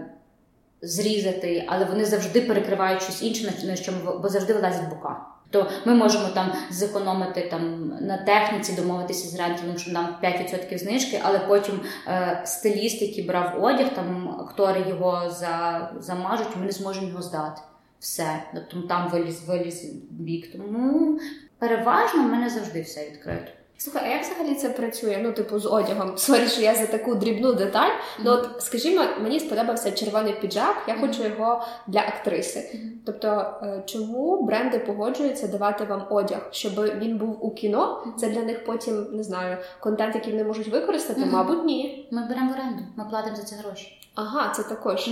[0.82, 5.33] Зрізати, але вони завжди перекривають щось інше, на що ми, бо завжди вилазять бока.
[5.54, 11.20] То ми можемо там зекономити там на техніці, домовитися з рентелем, що нам 5% знижки,
[11.24, 17.08] але потім е, стиліст, який брав одяг, там актори його за, замажуть, ми не зможемо
[17.08, 17.62] його здати.
[17.98, 20.52] Все, тобто там виліз, виліз бік.
[20.52, 21.18] Тому
[21.58, 23.52] переважно в мене завжди все відкрито.
[23.78, 25.20] Слухай, а як взагалі це працює?
[25.22, 26.12] Ну, типу, з одягом.
[26.18, 27.88] Sorry, що я за таку дрібну деталь.
[27.88, 28.22] Mm-hmm.
[28.24, 32.58] Ну, от, скажімо, мені сподобався червоний піджак, я хочу його для актриси.
[32.58, 32.90] Mm-hmm.
[33.06, 38.14] Тобто, е, чому бренди погоджуються давати вам одяг, щоб він був у кіно?
[38.18, 41.24] Це для них потім не знаю, контент, який вони можуть використати?
[41.24, 42.08] Мабуть, ні.
[42.10, 44.00] Ми беремо в оренду, ми платимо за це гроші.
[44.14, 45.10] Ага, це також.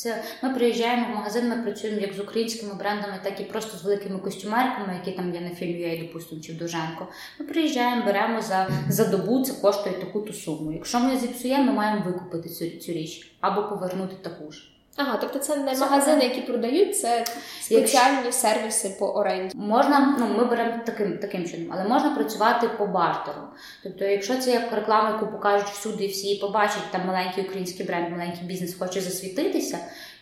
[0.00, 3.84] Це ми приїжджаємо в магазин, ми працюємо як з українськими брендами, так і просто з
[3.84, 7.08] великими костюмерками, які там є на фільмі я допустимо, чи в Довженко.
[7.40, 10.72] Ми приїжджаємо, беремо за за добу, це коштує таку-ту суму.
[10.72, 14.79] Якщо ми зіпсуємо, ми маємо викупити цю цю річ або повернути таку ж.
[15.02, 17.24] Ага, тобто це не це магазини, які продають, це
[17.60, 18.32] спеціальні Якщо...
[18.32, 19.56] сервіси по оренді.
[19.56, 23.42] Можна, ну ми беремо таким таким чином, але можна працювати по бартеру.
[23.82, 28.10] Тобто, якщо це як реклама, яку покажуть всюди, і всі побачать, там маленький український бренд,
[28.10, 29.78] маленький бізнес хоче засвітитися,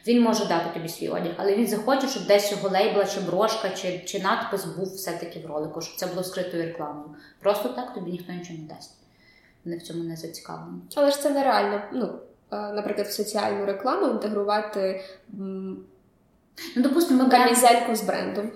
[0.06, 3.70] він може дати тобі свій одяг, але він захоче, щоб десь його лейбла, чи брошка,
[3.70, 7.08] чи чи надпис був все-таки в ролику, щоб це було скритою рекламою.
[7.40, 8.94] Просто так тобі ніхто нічого не дасть.
[9.64, 10.78] Вони в цьому не зацікавлені.
[10.94, 11.80] Але ж це нереально.
[11.92, 12.18] Ну
[12.50, 15.00] наприклад, в соціальну рекламу інтегрувати.
[16.76, 18.50] Ну, допустимо, ми камізельку з брендом.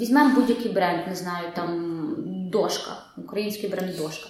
[0.00, 1.98] Візьмемо будь-який бренд, не знаю, там
[2.52, 4.28] дошка, український бренд дошка.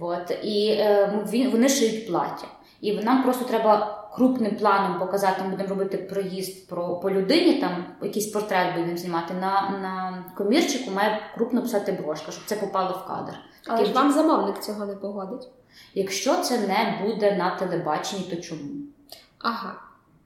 [0.00, 0.38] От.
[0.42, 2.46] І е, вони шиють плаття.
[2.80, 7.84] І нам просто треба крупним планом показати, ми будемо робити проїзд про по людині, там
[8.02, 9.34] якийсь портрет будемо знімати.
[9.34, 13.32] На на комірчику має крупно писати брошка, щоб це попало в кадр.
[13.66, 15.48] Але ж вам замовник цього не погодить.
[15.94, 18.70] Якщо це не буде на телебаченні, то чому?
[19.38, 19.74] Ага.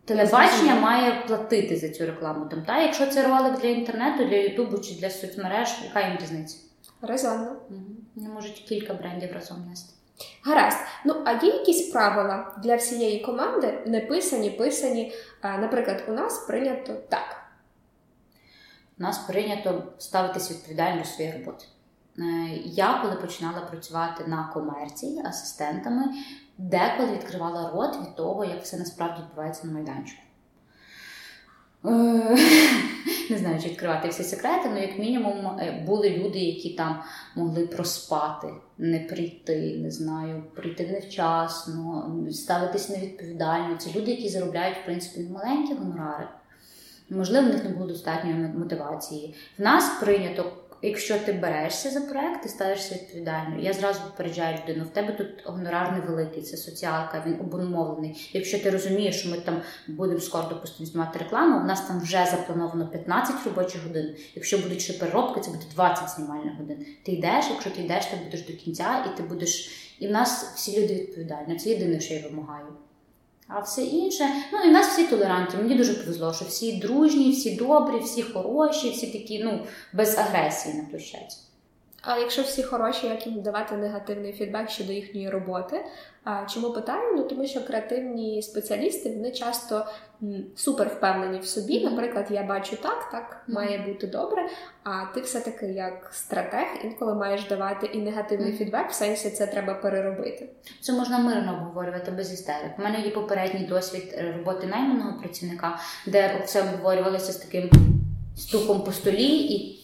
[0.04, 2.46] Телебачення має платити за цю рекламу.
[2.46, 2.82] Там, та?
[2.82, 6.56] Якщо це ролик для інтернету, для Ютубу чи для соцмереж, яка їм різниця?
[7.02, 7.56] Резонно.
[7.70, 7.80] Угу.
[8.16, 9.92] Не можуть кілька брендів разом нести.
[10.42, 10.78] Гаразд.
[11.04, 15.12] Ну, а є якісь правила для всієї команди, не писані, писані.
[15.42, 17.36] Наприклад, у нас прийнято так.
[18.98, 21.64] У нас прийнято ставитися відповідально до своєї роботи.
[22.18, 22.22] Е,
[22.64, 26.04] я, коли починала працювати на комерції асистентами,
[26.58, 30.22] деколи відкривала рот від того, як все насправді відбувається на майданчику.
[31.84, 31.88] Е,
[33.30, 37.02] не знаю, чи відкривати всі секрети, але як мінімум е, були люди, які там
[37.34, 38.48] могли проспати,
[38.78, 43.76] не прийти, не знаю, прийти невчасно, ставитись невідповідально.
[43.76, 46.28] Це люди, які заробляють в принципі маленькі гонорари.
[47.10, 49.34] Можливо, в них не було достатньої мотивації.
[49.58, 53.62] В нас прийнято якщо ти берешся за проект, ти ставишся відповідальною.
[53.62, 58.30] Я зразу попереджаю людину, в тебе тут гонорар невеликий, це соціалка, він обумовлений.
[58.32, 62.26] Якщо ти розумієш, що ми там будемо скоро допустимо знімати рекламу, у нас там вже
[62.30, 64.16] заплановано 15 робочих годин.
[64.34, 66.86] Якщо будуть ще переробки, це буде 20 знімальних годин.
[67.02, 69.82] Ти йдеш, якщо ти йдеш, ти будеш до кінця, і ти будеш.
[69.98, 71.56] І в нас всі люди відповідальні.
[71.56, 72.66] Це єдине, що я вимагаю.
[73.48, 75.62] А все інше, ну і в нас всі толерантні.
[75.62, 80.74] Мені дуже повезло, що всі дружні, всі добрі, всі хороші, всі такі, ну, без агресії
[80.74, 81.36] на площадці.
[82.06, 85.84] А якщо всі хороші, як їм давати негативний фідбек щодо їхньої роботи?
[86.24, 87.16] А чому питаю?
[87.16, 89.86] Ну тому що креативні спеціалісти вони часто
[90.54, 91.84] супер впевнені в собі.
[91.84, 94.48] Наприклад, я бачу так, так має бути добре.
[94.84, 99.74] А ти все-таки як стратег інколи маєш давати і негативний фідбек, в сенсі це треба
[99.74, 100.48] переробити.
[100.80, 102.78] Це можна мирно обговорювати без істерик.
[102.78, 107.70] У мене є попередній досвід е, роботи найманого працівника, де все обговорювалося з таким
[108.36, 109.75] стуком по столі і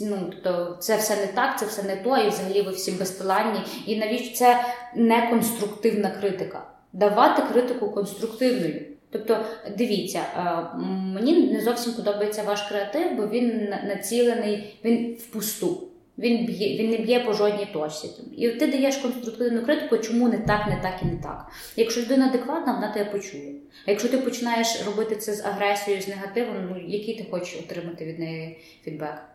[0.00, 3.60] ну, тобто це все не так, це все не то, і взагалі ви всі безталанні.
[3.86, 6.66] І навіщо це не конструктивна критика?
[6.92, 8.82] Давати критику конструктивною.
[9.10, 9.44] Тобто,
[9.78, 10.76] дивіться, е,
[11.14, 15.88] мені не зовсім подобається ваш креатив, бо він націлений, він впусту.
[16.18, 18.10] Він б'є, він не б'є по жодній точці.
[18.36, 21.46] І ти даєш конструктивну критику, чому не так, не так і не так.
[21.76, 23.52] Якщо людина адекватна, вона тебе почує.
[23.86, 28.04] А якщо ти починаєш робити це з агресією, з негативом, ну який ти хочеш отримати
[28.04, 29.33] від неї фідбек?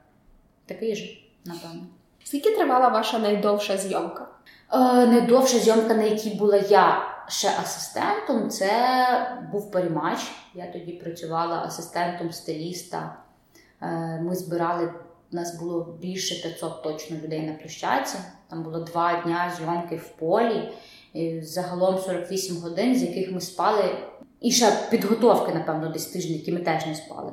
[0.69, 1.05] Такий же,
[1.45, 1.82] напевно.
[2.23, 4.27] Скільки тривала ваша найдовша зйомка?
[4.73, 4.77] Е,
[5.08, 8.71] Найдовша зйомка, на якій була я ще асистентом, це
[9.51, 10.19] був перемач.
[10.55, 13.17] Я тоді працювала асистентом стиліста.
[13.82, 14.93] Е, Ми збирали,
[15.32, 18.17] у нас було більше 500 точно людей на площадці.
[18.49, 20.69] Там було два дня зйомки в полі,
[21.13, 23.84] і загалом 48 годин, з яких ми спали.
[24.41, 27.32] І ще підготовки, напевно, десь тиждень, які ми теж не спали.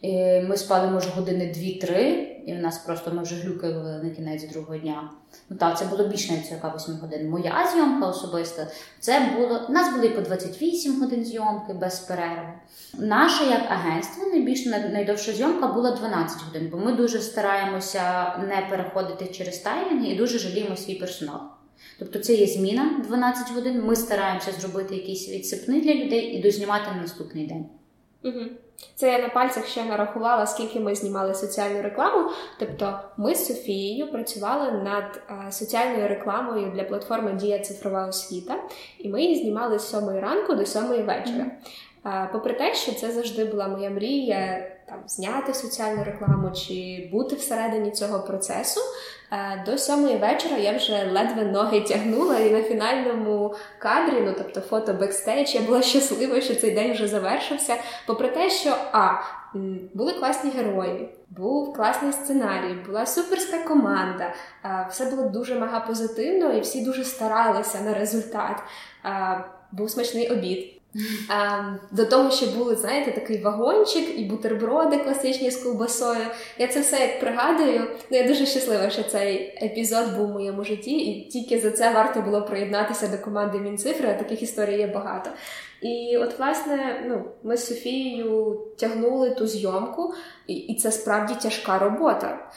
[0.00, 4.52] І Ми спали, може, години 2-3, і в нас просто ми вже глюкали на кінець
[4.52, 5.10] другого дня.
[5.50, 7.30] Ну так, це було більше навіть 48 годин.
[7.30, 8.66] Моя зйомка особиста,
[9.00, 9.66] це було.
[9.68, 12.48] У нас були по 28 годин зйомки без перерви.
[12.98, 19.26] Наше як агентство найбільш найдовша зйомка була 12 годин, бо ми дуже стараємося не переходити
[19.26, 21.40] через таймінги і дуже жаліємо свій персонал.
[21.98, 23.82] Тобто це є зміна 12 годин.
[23.84, 27.66] Ми стараємося зробити якісь відсипни для людей і дознімати на наступний день.
[28.24, 28.40] Угу.
[28.94, 32.30] Це я на пальцях ще нарахувала, скільки ми знімали соціальну рекламу.
[32.58, 38.56] Тобто, ми з Софією працювали над а, соціальною рекламою для платформи Дія цифрова освіта,
[38.98, 41.46] і ми її знімали з сьомої ранку до сьомої вечора.
[42.02, 47.36] А, попри те, що це завжди була моя мрія там зняти соціальну рекламу чи бути
[47.36, 48.80] всередині цього процесу.
[49.32, 54.60] Е, до сьомої вечора я вже ледве ноги тягнула, і на фінальному кадрі, ну тобто
[54.60, 57.76] фото бекстейдж, я була щаслива, що цей день вже завершився.
[58.06, 59.12] Попри те, що а
[59.94, 64.34] були класні герої, був класний сценарій, була суперська команда,
[64.90, 68.62] все було дуже мега позитивно, і всі дуже старалися на результат.
[69.72, 70.79] Був смачний обід.
[71.28, 76.26] А, До того, що були, знаєте, такий вагончик і бутерброди класичні з ковбасою.
[76.58, 77.80] Я це все як пригадую.
[78.10, 81.92] Ну, Я дуже щаслива, що цей епізод був у моєму житті, і тільки за це
[81.92, 85.30] варто було приєднатися до команди Мінцифри, а таких історій є багато.
[85.82, 90.14] І от, власне, ну, ми з Софією тягнули ту зйомку,
[90.46, 92.50] і це справді тяжка робота.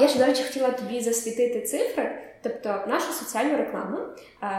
[0.00, 2.25] Я ще, до речі, хотіла тобі засвітити цифри.
[2.46, 3.98] Тобто, нашу соціальну рекламу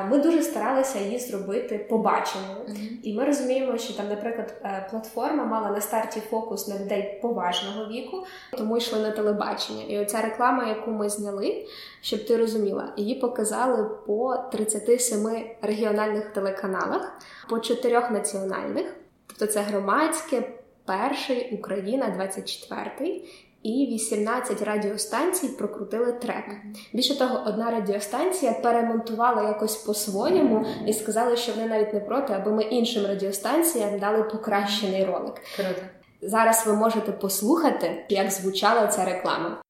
[0.10, 2.58] ми дуже старалися її зробити побаченою.
[2.58, 3.00] Mm-hmm.
[3.04, 7.86] І ми розуміємо, що там, наприклад, е, платформа мала на старті фокус на людей поважного
[7.86, 8.26] віку,
[8.58, 9.84] тому йшли на телебачення.
[9.84, 11.66] І оця реклама, яку ми зняли,
[12.02, 17.20] щоб ти розуміла, її показали по 37 регіональних телеканалах,
[17.50, 18.96] по чотирьох національних.
[19.28, 20.44] Тобто це громадське,
[20.86, 23.22] перший Україна, 24
[23.68, 26.46] і 18 радіостанцій прокрутили трек.
[26.94, 32.52] Більше того, одна радіостанція перемонтувала якось по-своєму і сказали, що вони навіть не проти, аби
[32.52, 35.34] ми іншим радіостанціям дали покращений ролик.
[35.56, 35.82] Круто.
[36.22, 39.62] Зараз ви можете послухати, як звучала ця реклама.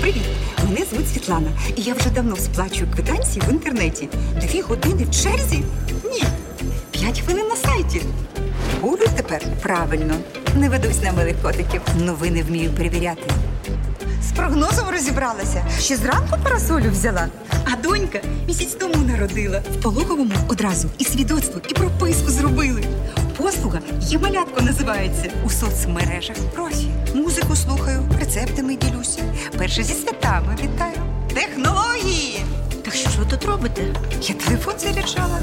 [0.00, 0.22] Привіт!
[0.64, 4.08] Мене звуть Світлана, і я вже давно сплачую квитанції в інтернеті.
[4.40, 5.62] Дві години в черзі?
[6.04, 6.22] Ні.
[6.90, 8.02] П'ять хвилин на сайті.
[8.82, 10.14] Буду тепер правильно.
[10.56, 11.80] Не ведусь на милих котиків.
[11.98, 13.22] Новини вмію перевіряти.
[14.22, 15.64] З прогнозом розібралася.
[15.80, 17.26] Ще зранку парасолю взяла.
[17.72, 19.62] А донька місяць тому народила.
[19.78, 22.84] В пологовому одразу і свідоцтво, і прописку зробили.
[23.36, 25.30] Послуга є малятко називається.
[25.44, 26.86] У соцмережах профі.
[27.14, 29.22] Музику слухаю, рецептами ділюся.
[29.58, 30.96] Перше зі святами вітаю.
[31.34, 32.40] Технології!
[32.84, 33.82] Так що тут робите?
[34.22, 35.38] Я телефон заряджала.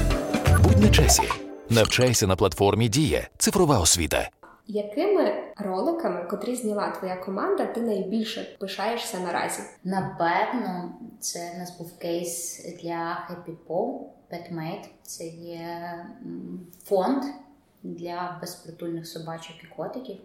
[0.62, 1.22] Будь на часі.
[1.70, 3.28] Навчайся на платформі Дія.
[3.38, 4.28] Цифрова освіта.
[4.66, 9.62] Якими роликами, котрі зняла твоя команда, ти найбільше пишаєшся наразі?
[9.84, 14.00] Напевно, це в нас був кейс для Happy Paw,
[14.30, 14.88] Petmate.
[15.02, 15.68] Це є
[16.84, 17.24] фонд
[17.82, 20.16] для безпритульних собачок і котиків.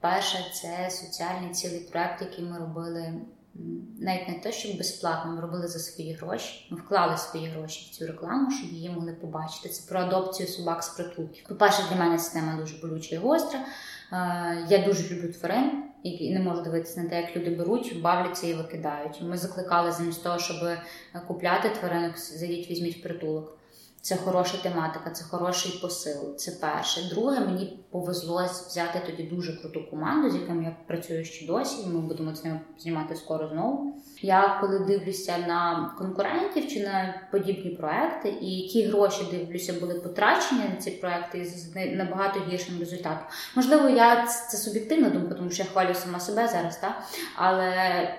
[0.00, 3.14] Перше, це соціальний цілий проект, який ми робили
[3.98, 6.66] навіть не те, щоб безплатно, ми робили за свої гроші.
[6.70, 9.68] Ми вклали свої гроші в цю рекламу, щоб її могли побачити.
[9.68, 11.44] Це про адопцію собак з притулків.
[11.48, 13.60] По-перше, для мене ця тема дуже болюча і гостра.
[14.12, 18.46] Е, я дуже люблю тварин і не можу дивитися на те, як люди беруть, бавляться
[18.46, 19.22] і викидають.
[19.22, 20.56] Ми закликали замість того, щоб
[21.26, 23.58] купляти тваринок, зайдіть, візьміть притулок.
[24.02, 26.36] Це хороша тематика, це хороший посил.
[26.36, 27.14] Це перше.
[27.14, 31.82] Друге, мені повезло взяти тоді дуже круту команду, з якими я працюю ще досі.
[31.82, 34.02] і Ми будемо ними знімати скоро знову.
[34.22, 40.60] Я коли дивлюся на конкурентів чи на подібні проекти, і які гроші дивлюся, були потрачені
[40.70, 43.24] на ці проекти з набагато гіршим результатом.
[43.56, 47.02] Можливо, я це суб'єктивна думка, тому що я хвалю сама себе зараз, так?
[47.36, 47.74] але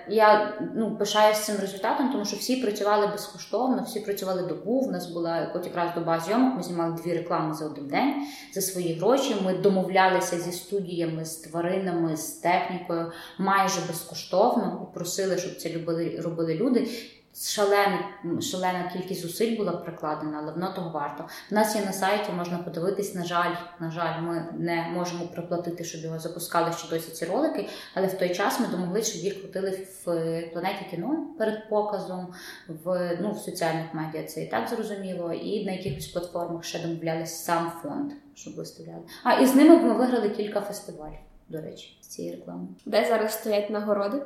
[0.10, 4.82] я ну пишаюся цим результатом, тому що всі працювали безкоштовно, всі працювали добу.
[4.82, 6.58] В нас була от якраз доба зйомок.
[6.58, 8.14] Ми знімали дві реклами за один день
[8.54, 9.36] за свої гроші.
[9.46, 16.56] Ми домовлялися зі студіями, з тваринами, з технікою майже безкоштовно просили, щоб це любили робили
[16.56, 16.88] люди.
[17.36, 18.00] Шалена,
[18.42, 21.28] шалена кількість зусиль була прикладена, але воно того варто.
[21.52, 23.16] У нас є на сайті, можна подивитись.
[23.16, 27.70] На жаль, на жаль, ми не можемо проплатити, щоб його запускали ще досі ці ролики.
[27.94, 30.06] Але в той час ми домогли, щоб їх крутили в
[30.54, 32.34] планеті кіно перед показом,
[32.68, 34.24] в ну в соціальних медіа.
[34.24, 39.04] Це і так зрозуміло, і на якихось платформах ще домовлялися сам фонд, щоб виставляли.
[39.24, 41.20] А і з ними ми виграли кілька фестивалів.
[41.54, 42.68] До речі, з цієї реклами.
[42.86, 44.22] Де зараз стоять нагороди?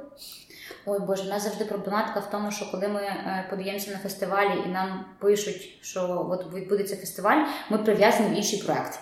[0.86, 4.64] Ой Боже, у нас завжди проблематика в тому, що коли ми е, подаємося на фестивалі
[4.66, 9.00] і нам пишуть, що от відбудеться фестиваль, ми прив'язані в інший проект.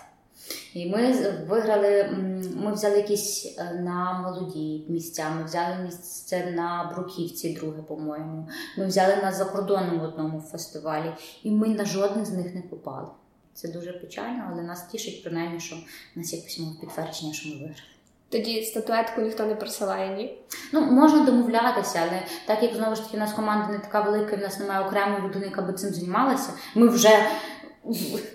[0.74, 1.12] І ми
[1.48, 2.10] виграли,
[2.56, 8.48] ми взяли якісь е, на молоді місця, ми взяли місце на Бруківці, друге, по-моєму.
[8.78, 11.14] Ми взяли на закордонному одному фестивалі,
[11.44, 13.08] і ми на жоден з них не попали.
[13.54, 15.76] Це дуже печально, але нас тішить принаймні, що
[16.16, 17.95] в нас є письмове підтвердження, що ми виграли.
[18.30, 20.38] Тоді статуетку ніхто не присилає, ні?
[20.74, 24.36] Ну, можна домовлятися, але так як знову ж таки у нас команда не така велика,
[24.36, 26.50] в нас немає окремої людини, яка би цим займалася.
[26.76, 27.10] Ми вже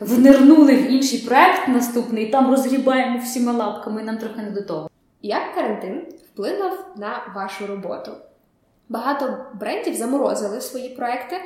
[0.01, 4.62] внирнули в інший проект наступний, і там розгрібаємо всіма лапками, і нам трохи не до
[4.62, 4.91] того.
[5.22, 8.12] Як карантин вплинув на вашу роботу?
[8.88, 11.36] Багато брендів заморозили свої проекти.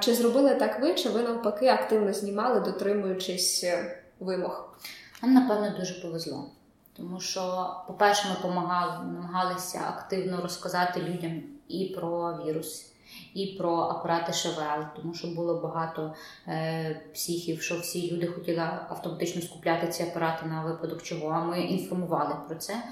[0.00, 4.76] Чи зробили так ви, чи ви навпаки активно знімали, дотримуючись е, вимог?
[5.22, 6.50] Нам, напевно, дуже повезло.
[6.96, 12.92] Тому що, по-перше, ми помагали, намагалися активно розказати людям і про вірус,
[13.34, 16.14] і про апарати ШВЛ, тому що було багато
[16.48, 21.28] е, психів, що всі люди хотіли автоматично скупляти ці апарати на випадок чого.
[21.28, 22.82] А ми інформували про це.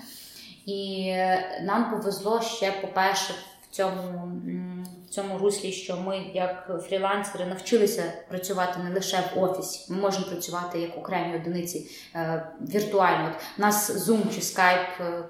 [0.66, 4.32] І е, нам повезло ще, по-перше, в цьому
[5.40, 9.92] руслі, що ми, як фрілансери, навчилися працювати не лише в офісі.
[9.92, 13.28] Ми можемо працювати як окремі одиниці е, віртуально.
[13.28, 15.24] От У нас Zoom чи Skype е,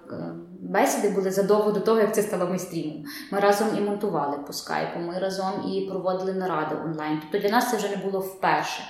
[0.61, 3.05] бесіди були задовго до того, як це стало мейстрімом.
[3.32, 7.20] Ми разом і монтували по скайпу, ми разом і проводили наради онлайн.
[7.22, 8.82] Тобто для нас це вже не було вперше.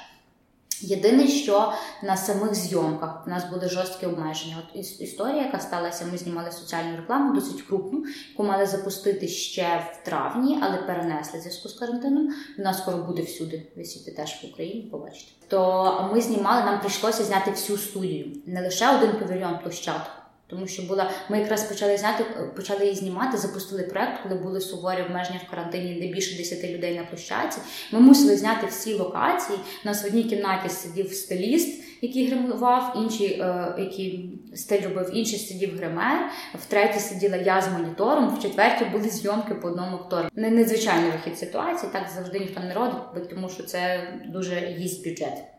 [0.85, 1.73] Єдине, що
[2.03, 4.57] на самих зйомках у нас були жорсткі обмеження.
[4.59, 10.05] От історія, яка сталася, ми знімали соціальну рекламу, досить крупну, яку мали запустити ще в
[10.05, 12.35] травні, але перенесли в зв'язку з карантином.
[12.59, 14.83] Вона скоро буде всюди висіти теж в Україні.
[14.83, 15.33] Побачите.
[15.49, 20.24] То ми знімали, нам прийшлося зняти всю студію, не лише один павільйон площадку.
[20.47, 22.25] Тому що була, ми якраз почали зняти,
[22.57, 26.99] почали її знімати, запустили проект, коли були суворі обмеження в карантині, де більше 10 людей
[26.99, 27.61] на площадці.
[27.93, 29.59] Ми мусили зняти всі локації.
[29.85, 35.39] У нас в одній кімнаті сидів стиліст, який гримував, інший, е, який стиль робив, інший
[35.39, 40.29] сидів гример, в третій сиділа я з монітором, в четвертій були зйомки по одному актору.
[40.35, 45.54] Не незвичайний вихід ситуації, так завжди ніхто не робить, тому що це дуже їсть бюджет.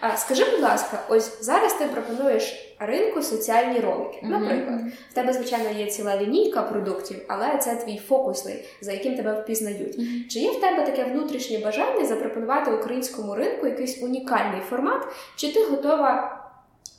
[0.00, 4.20] А скажи, будь ласка, ось зараз ти пропонуєш ринку соціальні ролики.
[4.22, 4.28] Mm-hmm.
[4.28, 9.40] Наприклад, в тебе, звичайно, є ціла лінійка продуктів, але це твій фокусний, за яким тебе
[9.40, 9.98] впізнають.
[9.98, 10.28] Mm-hmm.
[10.28, 15.02] Чи є в тебе таке внутрішнє бажання запропонувати українському ринку якийсь унікальний формат,
[15.36, 16.38] чи ти готова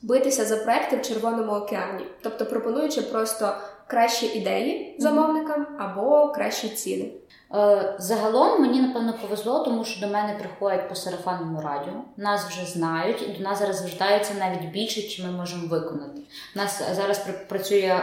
[0.01, 2.05] битися за проекти в Червоному океані?
[2.21, 3.55] Тобто пропонуючи просто
[3.87, 7.11] кращі ідеї замовникам або кращі ціни?
[7.55, 12.65] Е, загалом мені напевно повезло, тому що до мене приходять по сарафанному радіо, нас вже
[12.65, 16.21] знають, і до нас зараз звертаються навіть більше, чи ми можемо виконати.
[16.55, 18.01] У нас зараз працює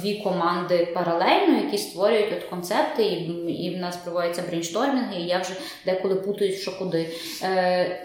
[0.00, 5.38] дві команди паралельно, які створюють от концепти, і і в нас проводяться брейнштормінги, і я
[5.38, 5.52] вже
[5.84, 7.08] деколи путаюсь, що куди.
[7.42, 8.04] Е,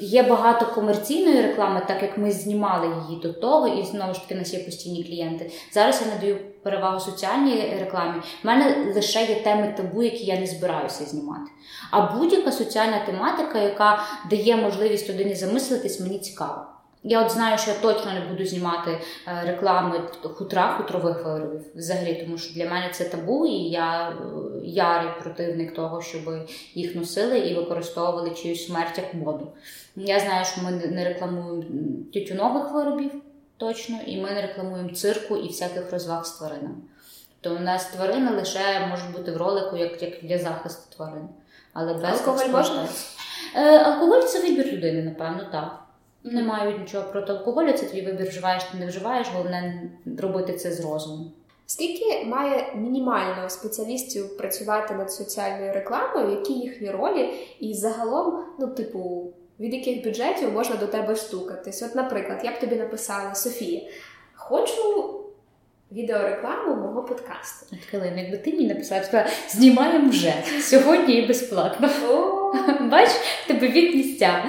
[0.00, 4.34] Є багато комерційної реклами, так як ми знімали її до того, і знову ж таки
[4.34, 5.50] нас є постійні клієнти.
[5.72, 8.18] Зараз я надаю перевагу соціальній рекламі.
[8.44, 11.50] У мене лише є теми табу, які я не збираюся знімати.
[11.90, 16.66] А будь-яка соціальна тематика, яка дає можливість людині замислитись, мені цікаво.
[17.02, 22.22] Я от знаю, що я точно не буду знімати е, реклами хутра, хутрових виробів взагалі,
[22.24, 24.14] тому що для мене це табу, і я е,
[24.64, 26.22] ярий противник того, щоб
[26.74, 29.52] їх носили і використовували чиюсь смерть як моду.
[29.96, 31.62] Я знаю, що ми не рекламуємо
[32.12, 33.10] тютюнових виробів
[33.56, 36.76] точно, і ми не рекламуємо цирку і всяких розваг з тваринами.
[37.40, 41.28] То у нас тварини лише можуть бути в ролику як як для захисту тварин.
[41.72, 42.88] Але без Алкоголь можна?
[43.56, 45.78] Е, Алкоголь це вибір людини, напевно, так.
[46.24, 50.72] Не мають нічого проти алкоголю, це твій вибір вживаєш, ти не вживаєш, головне робити це
[50.72, 51.32] з розумом.
[51.66, 59.32] Скільки має мінімально спеціалістів працювати над соціальною рекламою, які їхні ролі, і загалом, ну, типу,
[59.60, 61.82] від яких бюджетів можна до тебе стукатись?
[61.82, 63.80] От, наприклад, я б тобі написала Софія,
[64.34, 65.19] хочу.
[65.92, 67.76] Відеорекламу мого подкасту.
[67.90, 71.88] Калин, якби ти мені написала, сказала, знімаємо вже сьогодні і безплатно.
[72.90, 73.08] Бач,
[73.46, 74.44] тебе від місця.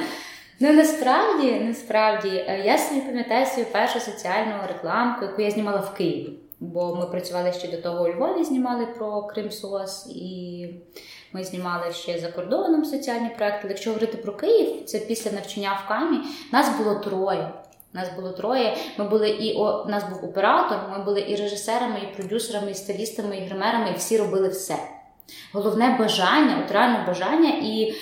[0.60, 5.94] Ну насправді, насправді, е, я собі пам'ятаю свою першу соціальну рекламку, яку я знімала в
[5.94, 6.30] Києві.
[6.60, 10.66] Бо ми працювали ще до того у Львові, знімали про Крим Сос, і
[11.34, 13.68] ми знімали ще за кордоном соціальні проекти.
[13.68, 16.18] Якщо говорити про Київ, це після навчання в камі.
[16.52, 17.52] Нас було троє.
[17.94, 18.78] Нас було троє.
[18.98, 20.78] Ми були і о, нас був оператор.
[20.92, 24.78] Ми були і режисерами, і продюсерами, і стилістами, і гримерами, і всі робили все.
[25.54, 27.94] Головне бажання, от реальне бажання і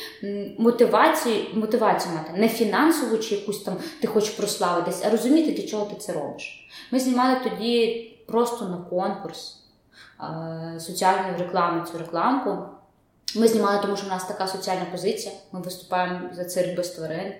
[0.57, 5.85] мотивацію мотивацію мати не фінансову чи якусь там ти хочеш прославитись, а розуміти, для чого
[5.85, 6.69] ти це робиш.
[6.91, 9.55] Ми знімали тоді просто на конкурс
[10.79, 12.57] соціальної реклами цю рекламку.
[13.35, 15.33] Ми знімали, тому що в нас така соціальна позиція.
[15.51, 17.33] Ми виступаємо за цирк без тварин.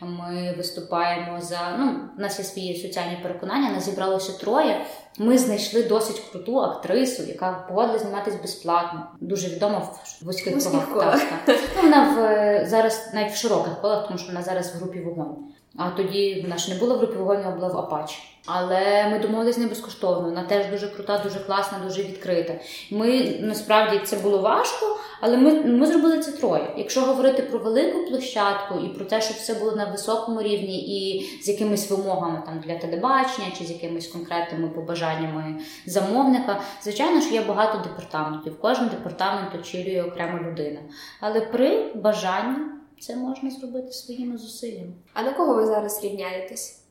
[0.00, 3.70] Ми виступаємо за ну, у нас є свої соціальні переконання.
[3.70, 4.86] Нас зібралося троє.
[5.18, 9.06] Ми знайшли досить круту актрису, яка погодила зніматись безплатно.
[9.20, 10.54] Дуже відома в вузьких
[10.92, 11.22] колах.
[11.48, 15.36] Ну, вона в зараз навіть в широких колах, тому що вона зараз в групі вогонь.
[15.76, 18.18] А тоді вона ж не була в групі вогонь, а була в Апачі.
[18.46, 20.28] Але ми домовились не безкоштовно.
[20.28, 22.54] Вона теж дуже крута, дуже класна, дуже відкрита.
[22.90, 26.74] Ми насправді це було важко, але ми, ми зробили це троє.
[26.76, 31.26] Якщо говорити про велику площадку і про те, щоб все було на високому рівні і
[31.42, 35.54] з якимись вимогами там для телебачення чи з якимись конкретними побажаннями
[35.86, 38.60] замовника, звичайно ж є багато департаментів.
[38.60, 40.80] Кожен департамент очолює окрема людина.
[41.20, 44.92] Але при бажанні це можна зробити своїми зусиллями.
[45.14, 46.82] А на кого ви зараз рівняєтесь?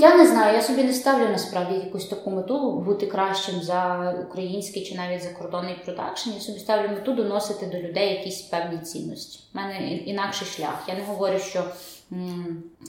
[0.00, 4.84] Я не знаю, я собі не ставлю насправді якусь таку мету бути кращим за український
[4.84, 6.30] чи навіть закордонний продакшн.
[6.30, 9.40] Я собі ставлю мету доносити до людей якісь певні цінності.
[9.54, 10.84] У мене інакший шлях.
[10.88, 11.64] Я не говорю, що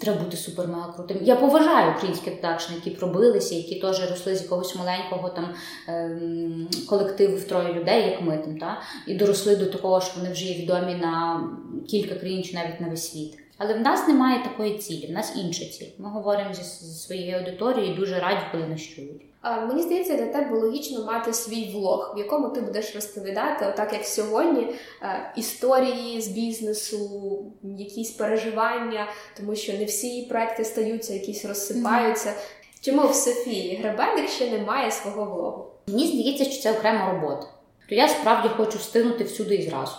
[0.02, 1.18] треба бути супер мега крутим.
[1.22, 5.50] Я поважаю українські продакшни, які пробилися, які теж росли з якогось маленького там
[5.88, 8.82] ем, колективу в троє людей, як ми там, та?
[9.08, 11.44] і доросли до такого, що вони вже є відомі на
[11.88, 13.38] кілька країн чи навіть на весь світ.
[13.58, 15.90] Але в нас немає такої цілі, в нас інша ціль.
[15.98, 16.64] Ми говоримо зі
[16.94, 19.22] своєю аудиторією і дуже раді, коли нас чують.
[19.48, 23.94] А, Мені здається, для тебе логічно мати свій влог, в якому ти будеш розповідати, отак
[23.94, 27.42] як сьогодні, е, історії з бізнесу,
[27.78, 32.34] якісь переживання, тому що не всі проекти стаються, якісь розсипаються.
[32.82, 35.66] Чому в Софії Гребенник ще не має свого влогу?
[35.88, 37.48] Мені здається, що це окрема робота.
[37.90, 39.96] То я справді хочу встигнути всюди і зразу.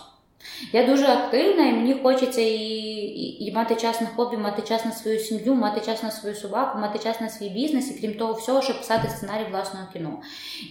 [0.73, 4.85] Я дуже активна, і мені хочеться і, і, і мати час на хобі, мати час
[4.85, 8.13] на свою сім'ю, мати час на свою собаку, мати час на свій бізнес, і крім
[8.13, 10.19] того всього, щоб писати сценарій власного кіно.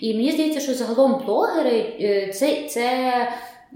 [0.01, 3.12] І мені здається, що загалом блогери е, це, це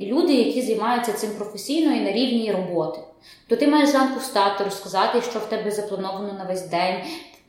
[0.01, 3.01] люди, які займаються цим професійно і на рівні роботи.
[3.49, 6.97] То ти маєш зранку встати, розказати, що в тебе заплановано на весь день.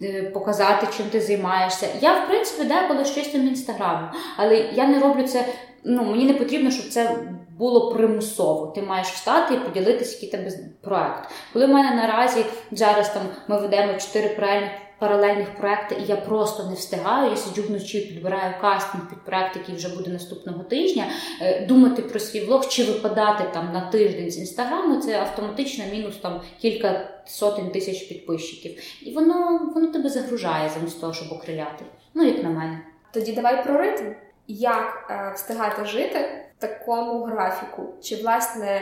[0.04, 1.88] Е, Показати, чим ти займаєшся.
[2.02, 5.45] Я, в принципі, деколи щось там інстаграмі, але я не роблю це.
[5.84, 7.16] Ну мені не потрібно, щоб це
[7.58, 8.68] було примусово.
[8.68, 11.30] Ти маєш встати і поділитися, який тебе проект.
[11.54, 14.72] Коли в мене наразі зараз там ми ведемо чотири паралельних
[15.02, 17.30] паралельних проекти, і я просто не встигаю.
[17.30, 21.06] Я сиджу вночі, підбираю кастинг під проект, який вже буде наступного тижня.
[21.41, 26.18] Е, Думати про свій влог чи випадати там на тиждень з інстаграму, це автоматично мінус
[26.18, 28.82] там кілька сотень тисяч підписчиків.
[29.02, 31.86] І воно воно тебе загружає замість того, щоб окриляти.
[32.14, 32.80] Ну як на мене.
[33.14, 34.06] Тоді давай про ритм.
[34.47, 36.20] Як е, встигати жити
[36.58, 37.93] в такому графіку?
[38.02, 38.82] Чи власне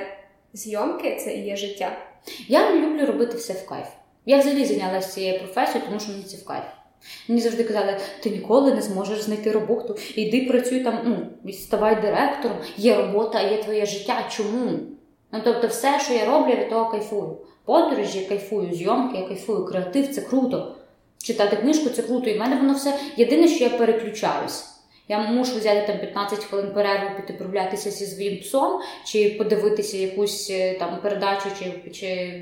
[0.53, 1.91] зйомки це і є життя?
[2.47, 3.87] Я не люблю робити все в кайф.
[4.25, 6.63] Я взагалі зайнялася цією професією, тому що мені це в кайф.
[7.27, 12.57] Мені завжди казали, ти ніколи не зможеш знайти роботу, іди працюй там, ну, ставай директором,
[12.77, 14.25] є робота, є твоє життя.
[14.29, 14.79] Чому?
[15.31, 17.37] Ну тобто, все, що я роблю, я від того кайфую.
[17.65, 20.75] Подорожі, я кайфую, зйомки, я кайфую, креатив це круто.
[21.17, 22.29] Читати книжку це круто.
[22.29, 24.65] І в мене воно все єдине, що я переключаюсь.
[25.09, 30.49] Я мушу взяти там 15 хвилин перерву, піти прогулятися зі своїм псом, чи подивитися якусь
[30.51, 32.41] е, там передачу, чи, чи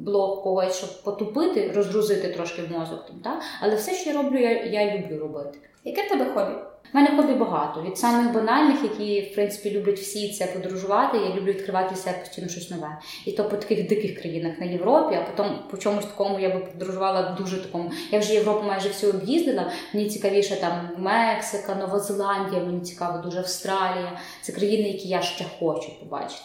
[0.00, 3.06] блог когось, щоб потупити, розгрузити трошки мозок.
[3.06, 3.40] Там, та?
[3.60, 5.58] Але все, що я роблю, я, я люблю робити.
[5.86, 6.52] Яке в тебе хобі?
[6.94, 7.82] У мене хобі багато.
[7.82, 11.18] Від самих банальних, які в принципі люблять всі це подорожувати.
[11.18, 12.98] Я люблю відкривати для постійно щось нове.
[13.24, 16.60] І то по таких диких країнах на Європі, а потім по чомусь такому я би
[16.60, 17.90] подорожувала дуже такому.
[18.10, 19.70] Я вже Європу майже всю об'їздила.
[19.94, 24.20] Мені цікавіше там Мексика, Нова Зеландія, мені цікаво дуже Австралія.
[24.42, 26.42] Це країни, які я ще хочу побачити.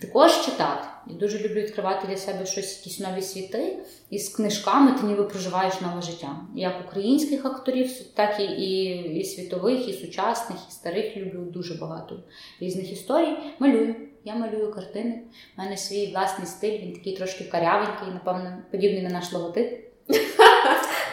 [0.00, 0.84] Також читати.
[1.06, 3.78] Я дуже люблю відкривати для себе щось, якісь нові світи.
[4.10, 6.36] І з книжками ти ніби проживаєш нове життя.
[6.54, 12.16] Як українських акторів, так і, і, і світових, і сучасних, і старих люблю дуже багато
[12.60, 13.36] різних історій.
[13.58, 13.94] Малюю.
[14.24, 15.22] Я малюю картини.
[15.56, 19.84] У мене свій власний стиль, він такий трошки карявенький, напевно, подібний на наш логотип.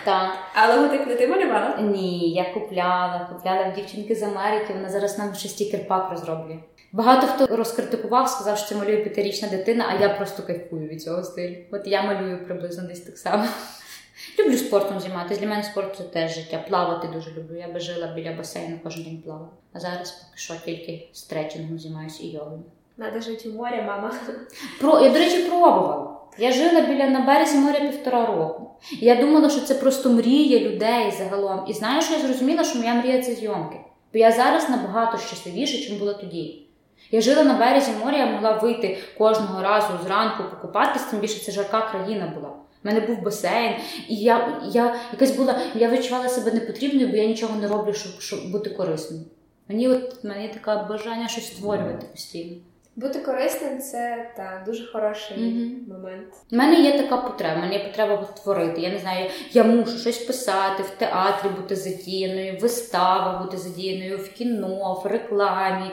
[0.05, 0.37] Так.
[0.53, 1.77] А логотип не ти малювала?
[1.81, 6.59] Ні, я купляла, купляла в дівчинки з Америки, вона зараз нам ще стікер-пак розроблює.
[6.95, 11.23] Багато хто розкритикував, сказав, що це малює п'ятирічна дитина, а я просто кайфую від цього
[11.23, 11.55] стилю.
[11.71, 13.45] От я малюю приблизно десь так само.
[14.39, 15.41] Люблю спортом займатися.
[15.41, 16.65] Для мене спорт це теж життя.
[16.67, 17.57] Плавати дуже люблю.
[17.57, 19.49] Я би жила біля басейну, кожен день плавала.
[19.73, 22.63] А зараз поки що тільки стретчингом займаюся і йогою.
[22.97, 24.13] Надо жити у морі, мама.
[24.79, 26.17] Про я, до речі, пробувала.
[26.37, 28.69] Я жила біля на березі моря півтора року.
[28.91, 31.65] Я думала, що це просто мрія людей загалом.
[31.67, 33.77] І знаєш, що я зрозуміла, що моя мрія це зйомки.
[34.13, 36.64] Бо я зараз набагато щасливіша, ніж була тоді.
[37.11, 41.51] Я жила на березі моря, я могла вийти кожного разу зранку покупатись, тим більше це
[41.51, 42.49] жарка країна була.
[42.49, 43.73] У мене був басейн,
[44.07, 48.21] і я, я якась була, я відчувала себе непотрібною, бо я нічого не роблю, щоб,
[48.21, 49.23] щоб бути корисною.
[49.67, 52.55] Мені от мені таке бажання щось створювати постійно.
[52.97, 55.75] Бути корисним це та дуже хороший Мгм.
[55.87, 56.27] момент.
[56.51, 58.81] У мене є така потреба, мені є потреба творити.
[58.81, 64.17] Я не знаю, я мушу щось писати в театрі, бути задіяною, в виставах бути задіяною,
[64.17, 65.91] в кіно, в рекламі,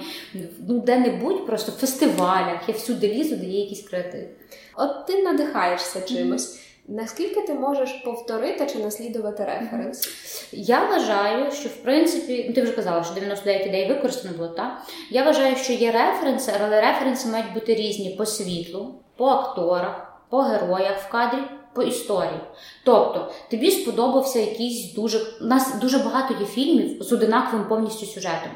[0.68, 2.60] ну де-небудь, просто в фестивалях.
[2.68, 4.28] Я всюди лізу, де є якийсь креатив.
[4.76, 6.60] От ти надихаєшся чимось.
[6.88, 10.08] Наскільки ти можеш повторити чи наслідувати референс?
[10.52, 14.82] Я вважаю, що в принципі, ну ти вже казала, що 99 ідей використано було, так?
[15.10, 20.38] Я вважаю, що є референси, але референси мають бути різні по світлу, по акторах, по
[20.38, 21.38] героях в кадрі,
[21.74, 22.40] по історії.
[22.84, 25.18] Тобто, тобі сподобався якийсь дуже.
[25.40, 28.50] У нас дуже багато є фільмів з одинаковим повністю сюжетом.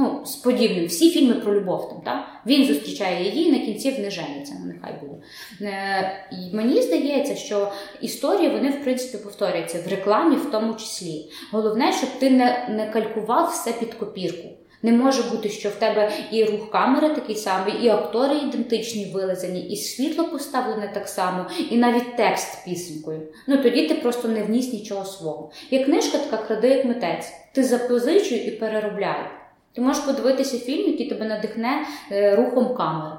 [0.00, 0.86] Ну, з подібним.
[0.86, 2.26] Всі фільми про любов там, так?
[2.46, 5.14] Він зустрічає її, на кінці вони женяться, ну нехай буде.
[5.62, 11.30] Е, і мені здається, що історії вони в принципі повторюються в рекламі, в тому числі.
[11.52, 14.48] Головне, щоб ти не, не калькував все під копірку.
[14.82, 19.68] Не може бути, що в тебе і рух камери такий самий, і актори ідентичні вилизані,
[19.68, 23.20] і світло поставлене так само, і навіть текст пісенькою.
[23.46, 25.50] Ну тоді ти просто не вніс нічого свого.
[25.70, 27.32] Є книжка така кради як митець.
[27.52, 29.37] Ти запозичуй і переробляй.
[29.72, 33.16] Ти можеш подивитися фільм, який тебе надихне е, рухом камери.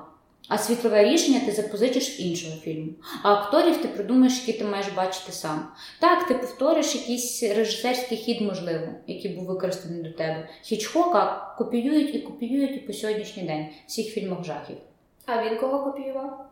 [0.48, 2.92] А світлове рішення ти запозичиш в іншого фільму.
[3.24, 5.68] А акторів ти придумаєш, які ти маєш бачити сам.
[6.00, 10.50] Так, ти повториш якийсь режисерський хід, можливо, який був використаний до тебе.
[10.62, 14.78] Хічхока копіюють і копіюють і по сьогоднішній день всіх фільмах жахів.
[15.26, 16.46] А він кого копіював?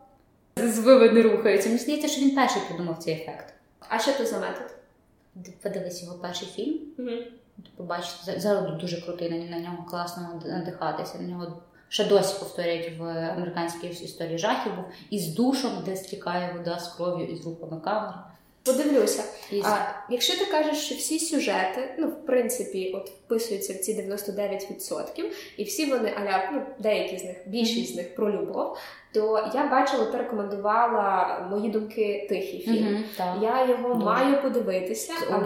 [0.56, 1.68] Звиви не рухаються.
[1.68, 3.54] Мені здається, що він перший придумав цей ефект.
[3.88, 4.74] А що це за метод?
[5.62, 6.78] Подивись його перший фільм.
[6.98, 7.10] Угу.
[7.64, 11.18] Ти побачите, за- зараз дуже крутий, на, на нього класно надихатися.
[11.18, 13.02] На нього ще досі повторюють в
[13.36, 18.14] американській історії жахів був із душом, де стікає вода з кров'ю і з рухами камери.
[18.64, 19.24] Подивлюся.
[19.64, 19.76] А
[20.10, 25.24] якщо ти кажеш, що всі сюжети, ну в принципі, от вписуються в ці 99%,
[25.56, 28.78] і всі вони аля, ну деякі з них, більшість з них про любов,
[29.14, 33.04] то я бачила, ти рекомендувала мої думки тихий фільм.
[33.16, 33.36] Так.
[33.42, 34.06] Я його Дуже.
[34.06, 35.38] маю подивитися, але.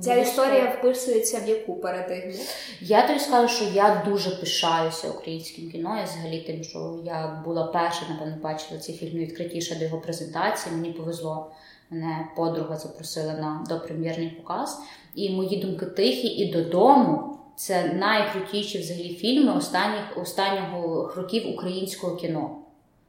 [0.00, 0.46] Ця Обов'язково.
[0.46, 2.32] історія вписується в яку парадигму?
[2.80, 5.96] Я тобі скажу, що я дуже пишаюся українським кіно.
[5.98, 9.84] Я взагалі тим, що я була перша, напевно, бачила цей фільм на відкритті ще до
[9.84, 10.74] його презентації.
[10.74, 11.50] Мені повезло.
[11.90, 14.78] Мене подруга запросила на допрем'єрний показ.
[15.14, 17.34] І мої думки тихі і додому.
[17.56, 22.58] Це найкрутіші взагалі фільми останніх останнього років українського кіно.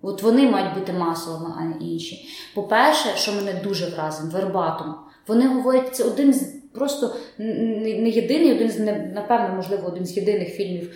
[0.02, 2.30] От вони мають бути масовими, а не інші.
[2.56, 4.96] По-перше, що мене дуже вразив, вербатом.
[5.28, 8.80] Вони говорять, це один з просто не єдиний, один з
[9.14, 10.92] напевно, можливо, один з єдиних фільмів,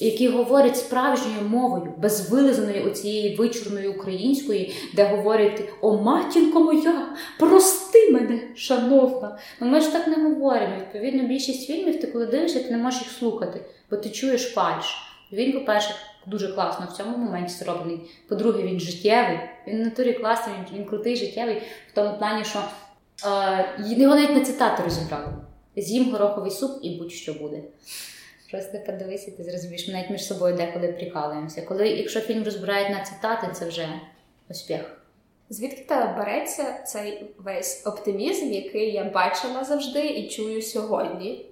[0.00, 8.10] який говорить справжньою мовою, без вилизаної оцієї вичурної української, де говорять О, матінко моя, прости
[8.10, 9.38] мене, шановна.
[9.60, 10.76] Ну ми ж так не говоримо.
[10.80, 13.60] Відповідно, більшість фільмів ти коли дивишся, ти не можеш їх слухати,
[13.90, 14.96] бо ти чуєш фальш.
[15.32, 15.94] Він, по-перше,
[16.26, 18.00] дуже класно в цьому моменті зроблений.
[18.28, 19.38] По-друге, він життєвий.
[19.66, 21.62] Він в натурі класний, він, він крутий, життєвий
[21.92, 22.58] в тому плані, що
[23.78, 25.32] його навіть на цитати розібрали.
[25.76, 27.62] З'їм гороховий суп і будь-що буде.
[28.50, 31.62] Просто подивися, ти зрозумієш, ми навіть між собою деколи прикалуємося.
[31.62, 33.88] Коли, якщо фільм розбирають на цитати, це вже
[34.48, 35.00] успіх.
[35.50, 41.46] Звідки тебе береться цей весь оптимізм, який я бачила завжди і чую сьогодні?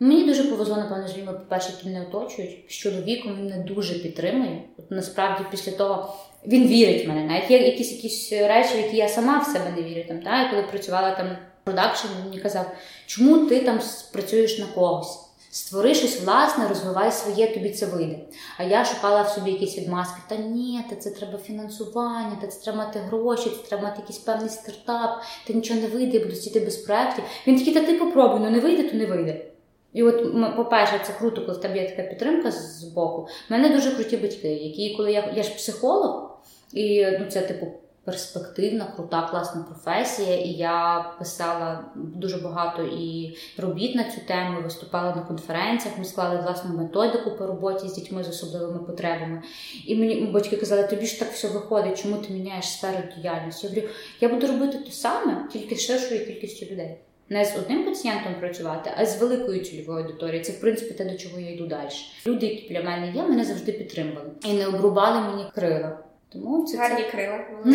[0.00, 2.64] Мені дуже повезло, напевно, з людьми, по-перше, які мене оточують.
[2.68, 4.62] З чоловіком він мене дуже підтримує.
[4.78, 6.16] От насправді, після того
[6.46, 7.24] він вірить в мене.
[7.24, 10.04] Навіть є якісь якісь речі, в які я сама в себе не вірю.
[10.08, 10.42] Там, та?
[10.42, 12.70] Я коли працювала там продакшн, він мені казав,
[13.06, 13.80] чому ти там
[14.12, 15.18] працюєш на когось?
[15.52, 18.18] Створи щось власне, розвивай своє, тобі це вийде.
[18.58, 20.20] А я шукала в собі якісь відмазки.
[20.28, 24.18] Та ні, та це треба фінансування, та це треба мати гроші, це треба мати якийсь
[24.18, 27.24] певний стартап, та нічого не вийде, я буду сидіти без проєктів.
[27.46, 29.44] Він такий, та ти попробуй, ну не вийде, то не вийде.
[29.92, 33.22] І от, по-перше, це круто, коли в тебе є така підтримка з боку.
[33.22, 36.29] У мене дуже круті батьки, які, коли я, я ж психолог,
[36.72, 37.66] і ну, це типу
[38.04, 40.36] перспективна, крута, класна професія.
[40.36, 45.98] І я писала дуже багато і робіт на цю тему, виступала на конференціях.
[45.98, 49.42] Ми склали власну методику по роботі з дітьми з особливими потребами.
[49.86, 53.66] І мені батьки казали, тобі ж так все виходить, чому ти міняєш сферу діяльності?
[53.66, 53.88] Я говорю,
[54.20, 56.96] я буду робити те саме, тільки ширшою кількістю людей.
[57.28, 60.44] Не з одним пацієнтом працювати, а з великою цільовою аудиторією.
[60.44, 61.88] Це в принципі те, до чого я йду далі.
[62.26, 65.98] Люди, які біля мене є, мене завжди підтримували і не обрубали мені крила.
[66.32, 67.10] Тому це, Гарні це...
[67.10, 67.38] крила.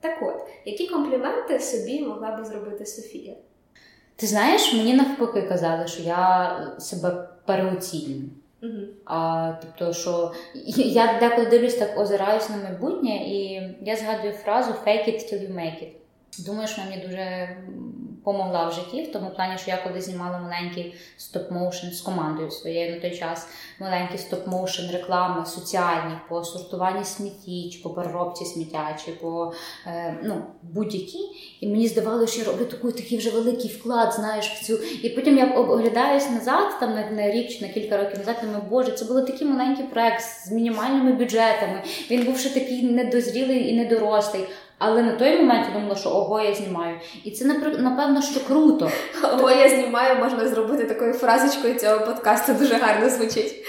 [0.00, 3.34] так от, які компліменти собі могла би зробити Софія?
[4.16, 8.22] Ти знаєш, мені навпаки казали, що я себе переоцінюю.
[8.62, 8.86] Угу.
[9.04, 10.32] А, тобто, що
[10.76, 15.54] я деколи дивлюсь так, озираюсь на майбутнє, і я згадую фразу fake it till you
[15.54, 15.92] make it.
[16.46, 17.56] Думаю, що вона мені дуже
[18.26, 22.94] помогла в житті, в тому плані, що я коли знімала маленький стоп-моушен з командою своєю
[22.94, 23.48] на той час,
[23.80, 29.52] маленький стоп-моушен реклами соціальні по сортуванні смітті, чи по переробці сміття, чи по
[29.86, 31.18] е, ну, будь-які.
[31.60, 34.78] І мені здавалося, що я роблю такий, такий вже великий вклад, знаєш, в цю.
[35.02, 38.62] І потім я оглядаюсь назад, там на, на рік чи на кілька років назад, думаю,
[38.70, 41.82] боже, це було такий маленький проект з мінімальними бюджетами.
[42.10, 44.46] Він був ще такий недозрілий і недорослий.
[44.78, 46.96] Але на той момент я думала, що ого, я знімаю.
[47.24, 47.44] І це
[47.78, 48.90] напевно, що круто.
[49.22, 53.64] Ого, я знімаю, можна зробити такою фразочкою цього подкасту, дуже гарно звучить.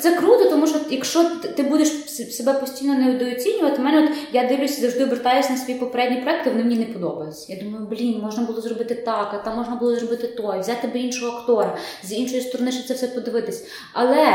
[0.00, 1.24] Це круто, тому що якщо
[1.56, 1.88] ти будеш
[2.36, 6.76] себе постійно недооцінювати, мене от я дивлюся, завжди обертаюся на свій попередній проект, вони мені
[6.76, 7.52] не подобаються.
[7.52, 10.98] Я думаю, блін, можна було зробити так, а там можна було зробити той, взяти би
[10.98, 13.66] іншого актора, з іншої сторони, ще це все подивитись.
[13.92, 14.26] Але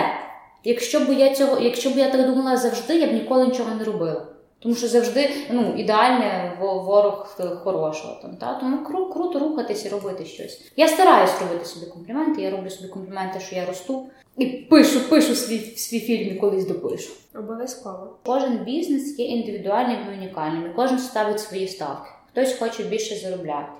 [0.63, 3.83] якщо б я цього, якщо б я так думала завжди, я б ніколи нічого не
[3.83, 4.32] робила.
[4.63, 8.19] Тому що завжди ну, ідеальне ворог хорошого.
[8.21, 8.53] Там, та?
[8.53, 10.61] Тому кру, круто рухатись і робити щось.
[10.75, 14.05] Я стараюсь робити собі компліменти, я роблю собі компліменти, що я росту.
[14.37, 17.11] І пишу, пишу свій свій фільм і колись допишу.
[17.35, 18.19] Обов'язково.
[18.25, 20.71] Кожен бізнес є індивідуальним і унікальним.
[20.71, 22.09] і Кожен ставить свої ставки.
[22.31, 23.71] Хтось хоче більше заробляти,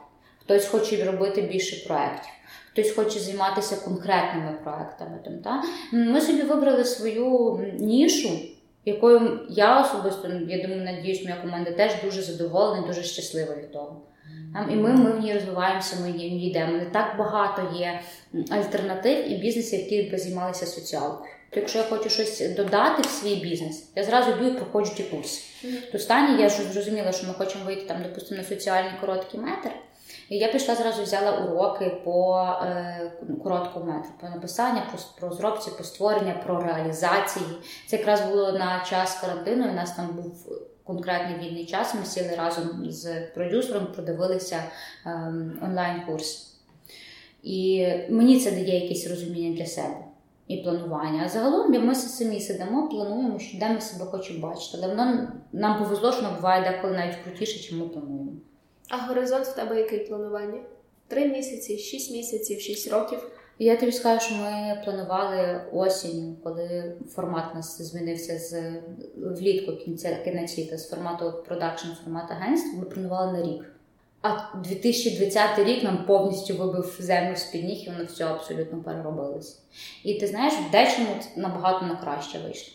[0.41, 2.31] хтось хоче робити більше проєктів.
[2.71, 5.19] Хтось хоче займатися конкретними проектами.
[5.25, 5.63] Там, та?
[5.91, 8.29] Ми собі вибрали свою нішу
[8.86, 14.01] якою я особисто, я думаю, надіюсь, моя команда теж дуже задоволена, дуже щаслива від того.
[14.71, 16.77] І ми ми в ній розвиваємося, ми в ній йдемо.
[16.77, 17.99] Не так багато є
[18.49, 21.29] альтернатив і бізнесів, які б займалися соціалкою.
[21.49, 25.03] То якщо я хочу щось додати в свій бізнес, я зразу йду і проходжу ті
[25.03, 25.41] курси.
[25.63, 25.91] Mm-hmm.
[25.91, 29.71] То стані я ж зрозуміла, що ми хочемо вийти там, допустимо, на соціальний короткий метр.
[30.30, 33.11] Я пішла зразу взяла уроки по е,
[33.43, 37.45] короткому метру, по написанню, по, про зробці, по створення, про реалізації.
[37.88, 39.69] Це якраз було на час карантину.
[39.69, 40.47] У нас там був
[40.84, 41.95] конкретний вільний час.
[41.95, 44.63] Ми сіли разом з продюсером, продивилися
[45.05, 45.09] е,
[45.61, 46.49] онлайн-курс.
[47.43, 49.95] І мені це дає якесь розуміння для себе.
[50.47, 51.24] І планування.
[51.26, 54.78] А загалом ми самі сидимо, плануємо, що де ми себе хочемо бачити.
[54.78, 58.32] Але воно нам повезло, що буває деколи навіть крутіше, чим ми плануємо.
[58.93, 60.61] А горизонт в тебе який планування?
[61.07, 63.29] Три місяці, шість місяців, шість років.
[63.59, 68.73] Я тобі скажу, що ми планували осінь, коли формат нас змінився з
[69.15, 72.79] влітку кінця кінець літа, з формату продакшн, формат агентства.
[72.79, 73.73] Ми планували на рік.
[74.21, 79.59] А 2020 рік нам повністю вибив землю з під ніг, і воно все абсолютно переробилось.
[80.03, 82.73] І ти знаєш, в дечому набагато на краще вийшло.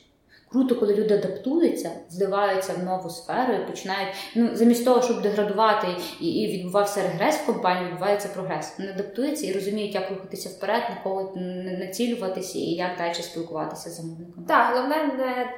[0.51, 5.86] Круто, коли люди адаптуються, вливаються в нову сферу і починають ну замість того, щоб деградувати
[6.20, 8.74] і і відбувався регрес в компанії, відбувається прогрес.
[8.78, 11.32] Вони адаптуються і розуміють, як рухатися вперед, на кого
[11.78, 14.46] націлюватися і як далі спілкуватися з замовниками.
[14.46, 15.53] Так, головне не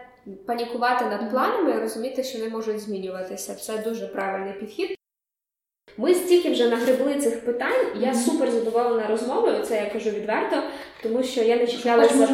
[0.46, 3.54] панікувати над планами, і розуміти, що вони можуть змінюватися.
[3.54, 4.99] Це дуже правильний підхід.
[5.96, 7.86] Ми стільки вже нагребли цих питань.
[8.00, 9.62] Я супер задоволена розмовою.
[9.62, 10.56] Це я кажу відверто,
[11.02, 12.26] тому що я не чіплялася за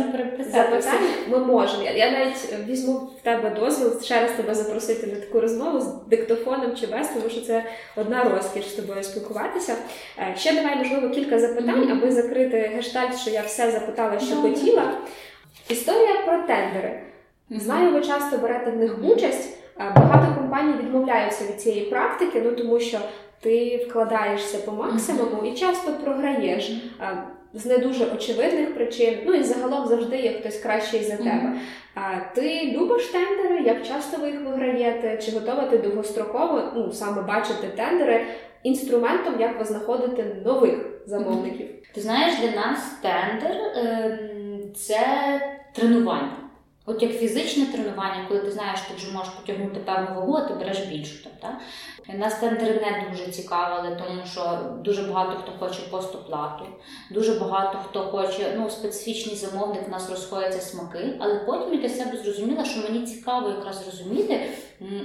[0.51, 1.09] запитання.
[1.29, 1.83] Ми можемо.
[1.83, 6.09] Я, я навіть візьму в тебе дозвіл ще раз тебе запросити на таку розмову з
[6.09, 7.65] диктофоном чи без, тому що це
[7.97, 9.77] одна розкіш з тобою спілкуватися.
[10.19, 14.93] Е, ще давай можливо кілька запитань, аби закрити гештальт, що я все запитала, що хотіла.
[15.69, 17.01] Історія про тендери.
[17.51, 19.57] Знаю, ви часто берете в них участь.
[19.81, 22.99] Е, багато компаній відмовляються від цієї практики, ну тому що
[23.41, 26.73] ти вкладаєшся по максимуму і часто програєш
[27.53, 29.19] з не дуже очевидних причин.
[29.27, 31.53] Ну і загалом завжди є хтось кращий за тебе.
[31.95, 33.63] А ти любиш тендери?
[33.63, 35.23] Як часто ви їх виграєте?
[35.23, 38.27] Чи готова ти довгостроково ну саме бачити тендери
[38.63, 40.75] інструментом, як ви знаходите нових
[41.07, 41.67] замовників?
[41.95, 45.01] Ти знаєш, для нас тендер ем, це
[45.73, 46.37] тренування.
[46.89, 50.55] От як фізичне тренування, коли ти знаєш, ти вже можеш потягнути певну вагу, а ти
[50.55, 51.29] береш більшу.
[51.41, 51.55] Так?
[52.19, 56.65] Нас тендери не дуже цікавили, тому що дуже багато хто хоче постоплату,
[57.11, 61.89] дуже багато хто хоче, ну, специфічний замовник, у нас розходяться смаки, але потім я для
[61.89, 64.41] себе зрозуміла, що мені цікаво якраз зрозуміти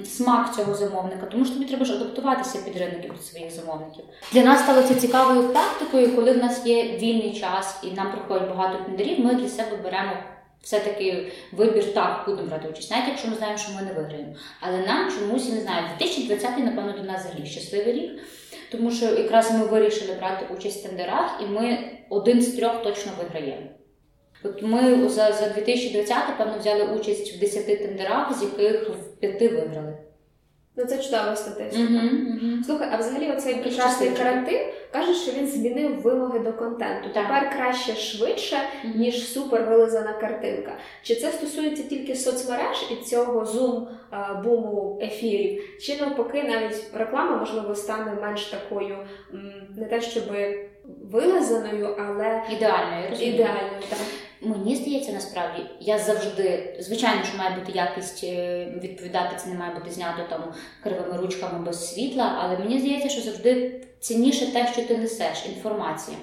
[0.06, 4.06] смак цього замовника, тому що тобі треба ж адаптуватися під ринок до своїх замовників.
[4.32, 8.50] Для нас стало це цікавою практикою, коли в нас є вільний час і нам приходять
[8.50, 10.12] багато тендерів, ми для себе беремо
[10.62, 14.36] все-таки вибір так будемо брати участь, навіть якщо ми знаємо, що ми не виграємо.
[14.60, 18.12] Але нам чомусь не знаю, 2020 напевно до нас взагалі щасливий рік,
[18.72, 23.12] тому що якраз ми вирішили брати участь в тендерах, і ми один з трьох точно
[23.18, 23.68] виграємо.
[24.44, 29.42] От ми за за 2020, певно, взяли участь в 10 тендерах, з яких в 5
[29.42, 29.98] виграли.
[30.76, 31.84] Ну це чудова статистика.
[31.94, 32.64] Угу, угу.
[32.66, 34.60] Слухай, а взагалі оцей прекрасний карантин
[34.92, 37.10] каже, що він змінив вимоги до контенту.
[37.14, 37.24] Так.
[37.24, 39.00] Тепер краще швидше, Мгм.
[39.00, 40.72] ніж супер вилизана картинка.
[41.04, 43.88] Чи це стосується тільки соцмереж і цього зум
[44.44, 45.64] буму ефірів?
[45.82, 48.98] Чи навпаки, навіть реклама можливо стане менш такою,
[49.78, 50.24] не те щоб
[51.12, 53.34] вилизаною, але Ідеально, я розумію.
[53.34, 53.82] ідеальною.
[53.90, 54.00] Так.
[54.44, 59.74] Мені здається, насправді я завжди, звичайно, що має бути якість е, відповідати, це не має
[59.74, 60.44] бути знято там
[60.84, 66.18] кривими ручками без світла, але мені здається, що завжди цінніше те, що ти несеш, інформація,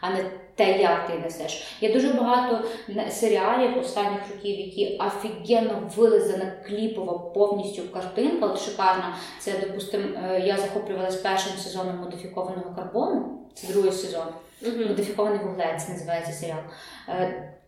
[0.00, 1.76] а не те, як ти несеш.
[1.80, 2.64] Є дуже багато
[3.10, 9.16] серіалів останніх років, які офігенно вилизана кліпова повністю картинка, от шикарна.
[9.38, 13.38] Це, допустимо, е, я захоплювалась першим сезоном модифікованого карбону.
[13.54, 14.26] Це другий сезон.
[14.62, 16.58] Модифікований вуглець називається серіал.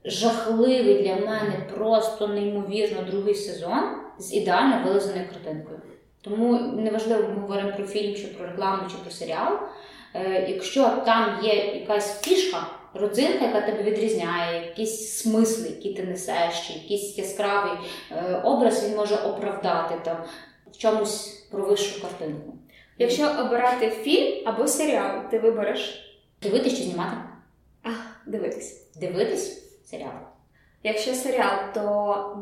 [0.04, 3.80] Жахливий для мене, просто неймовірно другий сезон
[4.18, 5.78] з ідеально вилизаною картинкою.
[6.20, 9.58] Тому неважливо, ми говоримо про фільм, чи про рекламу, чи про серіал.
[10.14, 16.66] Е, Якщо там є якась фішка, родзинка, яка тебе відрізняє, якісь смисли, які ти несеш,
[16.66, 17.72] чи якийсь яскравий
[18.10, 20.16] е, образ, він може оправдати там
[20.72, 22.52] в чомусь про вищу картинку.
[22.98, 26.08] Якщо обирати фільм або серіал, ти вибереш
[26.42, 27.16] Дивитись чи знімати?
[27.84, 27.88] а,
[28.26, 28.90] дивитись.
[29.00, 29.61] Дивитись
[29.92, 30.12] серіал.
[30.82, 31.82] Якщо серіал, то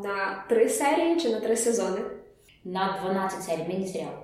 [0.04, 2.00] на три серії чи на три сезони?
[2.64, 4.14] На 12 серій, міні-серіал.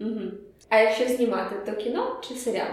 [0.00, 0.20] Угу.
[0.68, 2.72] А якщо знімати, то кіно чи серіал?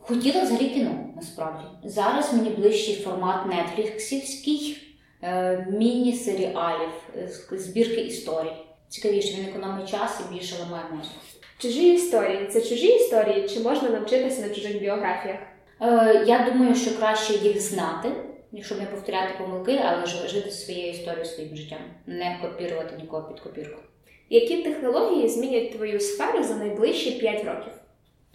[0.00, 1.64] Хотіла взагалі кіно, насправді.
[1.84, 4.82] Зараз мені ближчий формат нетфліксівський,
[5.22, 7.28] е, міні-серіалів, е,
[7.58, 8.56] збірки історій.
[8.88, 11.12] Цікавіше, він економить час і більше ламає мозок.
[11.58, 15.38] Чужі історії це чужі історії, чи можна навчитися на чужих біографіях?
[15.80, 18.08] Е, я думаю, що краще їх знати,
[18.54, 23.80] якщо не повторяти помилки, але жити своєю історією, своїм життям, не копірувати нікого під копірку.
[24.30, 27.72] Які технології змінять твою сферу за найближчі 5 років?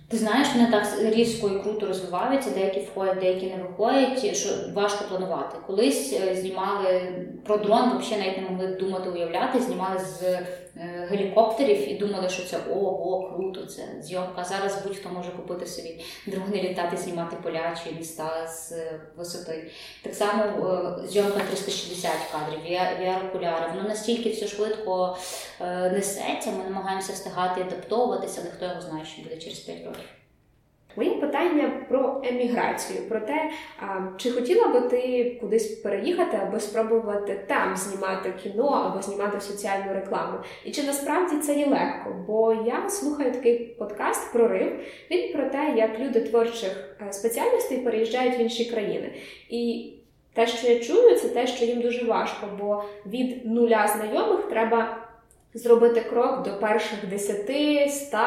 [0.08, 5.06] Ти знаєш, вони так різко і круто розвиваються, деякі входять, деякі не виходять, що важко
[5.10, 5.58] планувати.
[5.68, 7.02] Колись е, знімали
[7.46, 10.40] про дрон, взагалі навіть не могли думати, уявляти, знімали з
[10.76, 14.44] гелікоптерів і думали, що це ого, круто, це зйомка.
[14.44, 19.72] Зараз будь-хто може купити собі дрони, літати, знімати поля чи міста з е, висоти.
[20.02, 22.60] Так само е, зйомка 360 кадрів,
[23.02, 23.76] VR-окуляри.
[23.76, 25.18] Воно настільки все швидко
[25.62, 30.19] е, несеться, ми намагаємося встигати адаптовуватися, але хто його знає, що буде через 5 років.
[30.96, 33.86] Моє питання про еміграцію, про те, а,
[34.18, 40.38] чи хотіла би ти кудись переїхати, аби спробувати там знімати кіно або знімати соціальну рекламу.
[40.66, 42.16] І чи насправді це є легко?
[42.28, 44.80] Бо я слухаю такий подкаст Прорив.
[45.12, 49.14] Він про те, як люди творчих е, спеціальностей переїжджають в інші країни.
[49.50, 49.94] І
[50.34, 54.99] те, що я чую, це те, що їм дуже важко, бо від нуля знайомих треба
[55.60, 58.18] зробити крок до перших 10, 100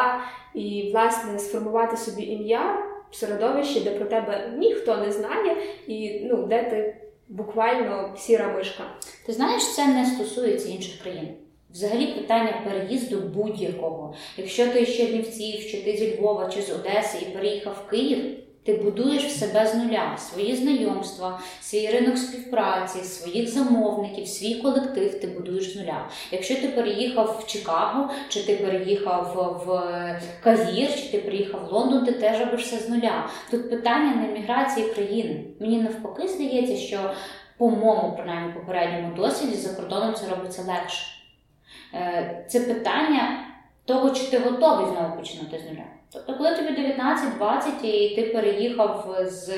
[0.54, 5.56] і, власне, сформувати собі ім'я в середовищі, де про тебе ніхто не знає,
[5.86, 6.96] і ну, де ти
[7.28, 8.84] буквально сіра мишка.
[9.26, 11.28] Ти знаєш, це не стосується інших країн.
[11.70, 14.14] Взагалі питання переїзду будь-якого.
[14.36, 18.41] Якщо ти з Чернівців, чи ти зі Львова, чи з Одеси і переїхав в Київ,
[18.64, 25.20] ти будуєш в себе з нуля свої знайомства, свій ринок співпраці, своїх замовників, свій колектив
[25.20, 26.08] ти будуєш з нуля.
[26.30, 29.32] Якщо ти переїхав в Чикаго, чи ти переїхав
[29.66, 33.28] в Каїр, чи ти приїхав в Лондон, ти теж робиш все з нуля.
[33.50, 35.44] Тут питання не міграції країни.
[35.60, 36.98] Мені навпаки здається, що
[37.56, 41.06] по моєму принаймні попередньому досвіді за кордоном це робиться легше.
[41.94, 43.46] Е, Це питання
[43.84, 45.84] того, чи ти готовий знову починати з нуля.
[46.12, 49.50] Тобто, коли тобі 19-20 і ти переїхав з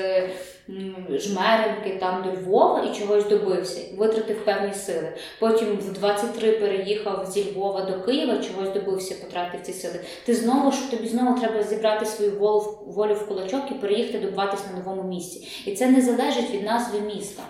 [1.09, 5.13] Жмеринки там до Львова і чогось добився, витратив певні сили.
[5.39, 9.99] Потім в 23 переїхав зі Львова до Києва, чогось добився, потратив ці сили.
[10.25, 14.63] Ти знову ж тобі знову треба зібрати свою волю, волю в кулачок і переїхати добиватись
[14.71, 15.63] на новому місці.
[15.65, 17.43] І це не залежить від назви міста.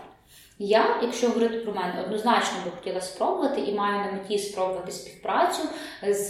[0.59, 5.61] Я, якщо говорити про мене, однозначно би хотіла спробувати і маю на меті спробувати співпрацю
[6.07, 6.27] з,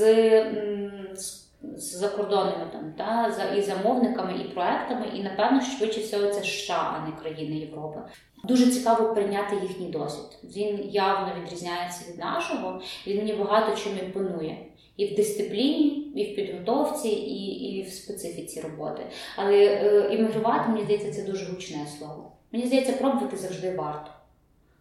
[1.14, 1.45] з,
[1.78, 6.96] з закордонними там, та, за, і замовниками, і проектами, і напевно швидше всього це США,
[6.96, 8.00] а не країни Європи.
[8.44, 10.40] Дуже цікаво прийняти їхній досвід.
[10.44, 14.58] Він явно відрізняється від нашого, він мені багато чим імпонує.
[14.98, 19.04] І в дисципліні, і в підготовці, і, і в специфіці роботи.
[19.36, 22.32] Але е, іммігрувати, мені здається, це дуже гучне слово.
[22.52, 24.12] Мені здається, пробувати завжди варто.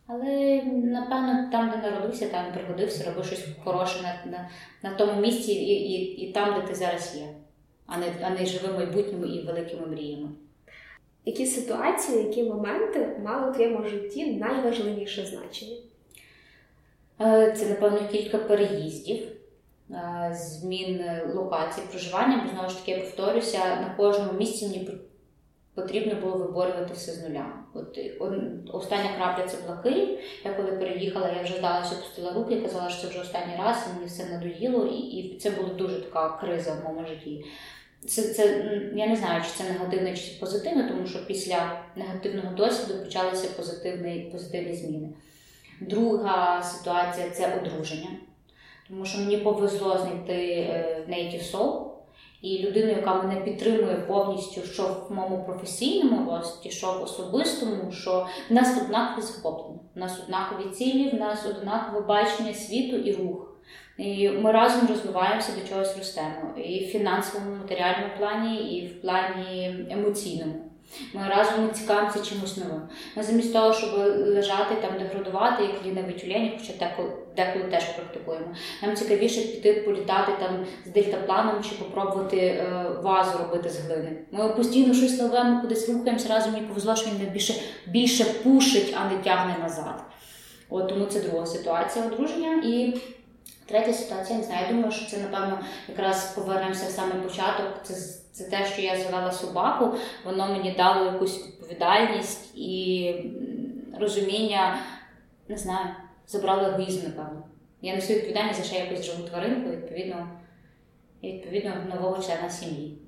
[0.06, 4.50] Але напевно там, де народився, там пригодився, роби щось хороше на, на,
[4.82, 7.26] на тому місці і, і, і там, де ти зараз є,
[7.86, 10.28] а не, а не живи майбутньому і великими мріями.
[11.24, 15.76] Які ситуації, які моменти мали в твоєму житті найважливіше значення?
[17.20, 19.28] Е, Це, напевно, кілька переїздів.
[20.32, 24.90] змін локації проживання, бо знову ж таки я повторюся, на кожному місці мені
[25.74, 27.63] потрібно було виборювати все з нуля.
[27.74, 27.98] От
[28.72, 30.18] остання крапля це була Київ.
[30.44, 33.94] Я коли переїхала, я вже здалася, опустила руки казала, що це вже останній раз, і
[33.94, 37.44] мені все надоїло, і і це була дуже така криза в моєму житті.
[38.06, 38.44] Це це
[38.94, 44.28] я не знаю, чи це негативне, чи позитивне, тому що після негативного досвіду почалися позитивні,
[44.32, 45.08] позитивні зміни.
[45.80, 48.10] Друга ситуація це одруження,
[48.88, 50.66] тому що мені повезло знайти
[51.08, 51.83] Native Soul,
[52.44, 58.26] і людину, яка мене підтримує повністю, що в моєму професійному рості, що в особистому, що
[58.50, 63.50] в нас однакові захоплення, в нас однакові цілі, в нас однакове бачення світу і рух.
[63.98, 69.86] І Ми разом розвиваємося до чогось ростемо і в фінансовому, матеріальному плані, і в плані
[69.90, 70.63] емоційному.
[71.14, 72.82] Ми разом не цікавимося чимось новим.
[73.16, 73.90] Ми замість того, щоб
[74.26, 76.72] лежати там, деградувати, як ліниві тюлені, хоча
[77.36, 78.46] деколи теж практикуємо.
[78.82, 84.16] Нам цікавіше піти політати там з дельтапланом чи попробувати е, вазу робити з глини.
[84.30, 86.52] Ми постійно щось нове, ми кудись рухаємося разом.
[86.52, 87.54] Мені повезло, що він більше
[87.86, 90.04] більше пушить, а не тягне назад.
[90.68, 92.62] От тому це друга ситуація одруження.
[92.64, 92.94] І
[93.66, 94.66] третя ситуація, не знаю.
[94.66, 95.58] Я думаю, що це напевно
[95.88, 97.66] якраз повернемося в самий початок.
[97.82, 97.94] Це
[98.34, 99.94] це те, що я завела собаку,
[100.24, 103.14] воно мені дало якусь відповідальність і
[104.00, 104.78] розуміння,
[105.48, 105.86] не знаю,
[106.26, 107.42] забрало егоїзм, напевно.
[107.82, 110.28] Я несу відповідальність за ще якусь живу тваринку, відповідно,
[111.20, 112.98] і відповідно нового члена сім'ї.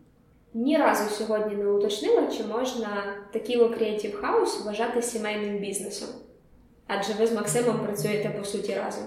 [0.54, 3.04] Ні разу сьогодні не уточнила, чи можна
[3.34, 6.09] Tequila Creative House вважати сімейним бізнесом.
[6.86, 9.04] Адже ви з Максимом працюєте по суті разом.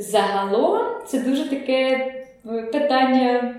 [0.00, 2.12] Загалом це дуже таке
[2.72, 3.54] питання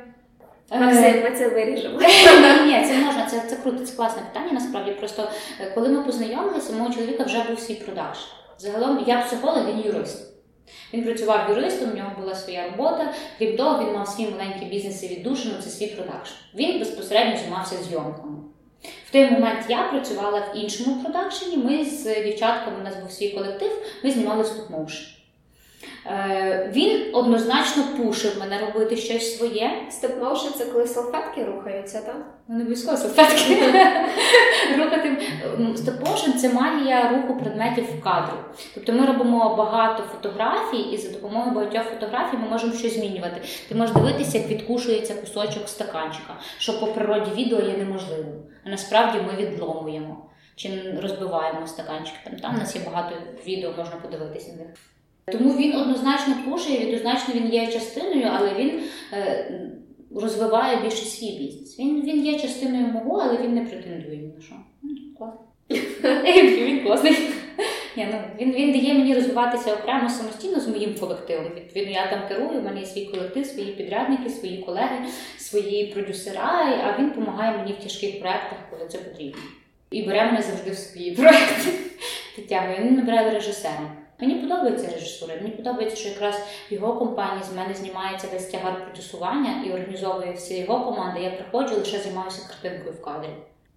[0.72, 2.00] Максим, ми це виріжемо.
[2.66, 4.52] Ні, це можна, це це круто, це класне питання.
[4.52, 5.30] Насправді просто
[5.62, 8.18] е, коли ми познайомилися, мого чоловіка вже був свій продаж.
[8.58, 10.34] Загалом я психолог, він юрист.
[10.94, 13.14] Він працював юристом, у нього була своя робота.
[13.38, 16.34] Крім того, він мав свій маленький бізнес і віддушину, це свій продакшн.
[16.56, 18.38] Він безпосередньо займався зйомками.
[19.08, 21.58] В той момент я працювала в іншому продакшені.
[21.58, 23.72] Ми з дівчатками, у нас був свій колектив,
[24.04, 25.19] ми знімали стоп-моушен.
[26.06, 29.72] Е, він однозначно пушив мене робити щось своє.
[29.90, 32.16] Стоп-моушен– це коли салфетки рухаються, так?
[32.48, 33.56] Ну, не обов'язково салфетки.
[34.78, 35.18] Рухати.
[35.76, 38.38] Стоп-моушен– це магія руху предметів в кадру.
[38.74, 43.42] Тобто ми робимо багато фотографій, і за допомогою багатьох фотографій ми можемо щось змінювати.
[43.70, 48.36] Ти можеш дивитися, як відкушується кусочок стаканчика, що по природі відео є неможливим.
[48.66, 50.26] А насправді ми відломуємо.
[50.56, 52.16] Чи розбиваємо стаканчик.
[52.24, 53.16] Там там у нас є багато
[53.48, 54.68] відео, можна подивитися на них.
[55.32, 58.72] Тому він однозначно пушує, однозначно він є частиною, але він
[59.14, 59.52] е,
[60.16, 61.80] розвиває більше свій бізнес.
[61.80, 64.56] Він він є частиною мого, але він не претендує ні на що.
[66.66, 67.14] Він класний.
[67.98, 71.46] Ні, ну, Він він дає мені розвиватися окремо самостійно з моїм колективом.
[71.56, 74.98] Відповідно, я там керую, у мене є свій колектив, свої підрядники, свої колеги,
[75.38, 79.42] свої продюсера, а він допомагає мені в тяжких проєктах, коли це потрібно.
[79.92, 81.72] І бере мене завжди в свої проєкти.
[82.36, 82.80] Підтягує.
[82.80, 83.92] Він набирає режисера.
[84.22, 85.36] Мені подобається режисура.
[85.36, 86.36] Мені подобається, що якраз
[86.70, 91.22] його компанії з мене знімається весь тягар продюсування і організовує всі його команди.
[91.22, 93.30] Я приходжу лише займаюся картинкою в кадрі.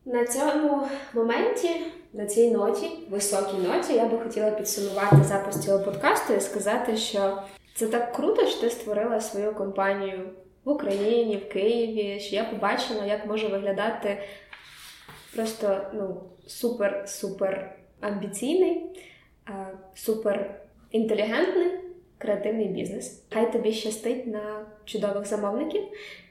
[0.05, 1.70] На цьому моменті,
[2.12, 7.43] на цій ноті, високій ноті, я би хотіла підсумувати запис цього подкасту і сказати, що
[7.74, 10.30] це так круто, що ти створила свою компанію
[10.64, 12.20] в Україні, в Києві.
[12.20, 14.22] Що я побачила, як може виглядати
[15.34, 17.64] просто ну, супер-супер
[18.01, 18.86] амбіційний
[19.95, 21.70] супер інтелігентний
[22.18, 23.22] креативний бізнес.
[23.30, 25.82] Хай тобі щастить на чудових замовників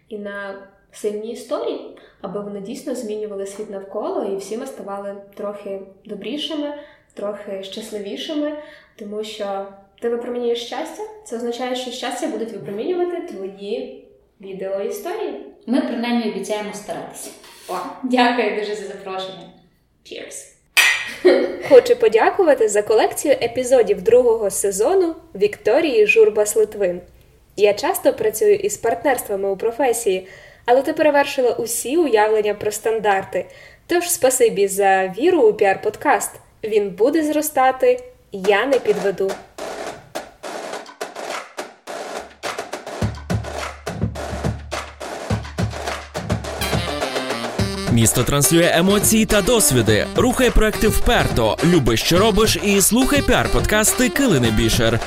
[0.10, 5.82] і на сильні історії, аби вони дійсно змінювали світ навколо, і всі ми ставали трохи
[6.06, 6.74] добрішими,
[7.14, 8.58] трохи щасливішими,
[8.96, 9.68] тому що
[10.02, 11.04] ти випромінюєш щастя.
[11.26, 14.08] Це означає, що щастя будуть випромінювати твої
[14.42, 15.46] відеоісторії.
[15.68, 17.32] Ми принаймні обіцяємо старатися.
[17.70, 19.50] О, Дякую дуже за запрошення.
[20.06, 20.61] Cheers!
[21.70, 27.02] Хочу подякувати за колекцію епізодів другого сезону Вікторії Журбас Литвин.
[27.58, 30.28] Я часто працюю із партнерствами у професії,
[30.66, 33.46] але ти перевершила усі уявлення про стандарти.
[33.88, 36.30] Тож спасибі за віру у піар-подкаст.
[36.64, 38.00] Він буде зростати,
[38.32, 39.32] я не підведу.
[48.02, 54.52] Місто транслює емоції та досвіди, рухай проекти вперто, люби, що робиш, і слухай піар-подкасти Килини
[54.52, 55.00] Бішер.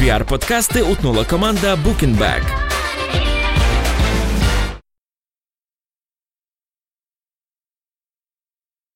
[0.00, 2.65] Піар-подкасти утнула команда Букінбек.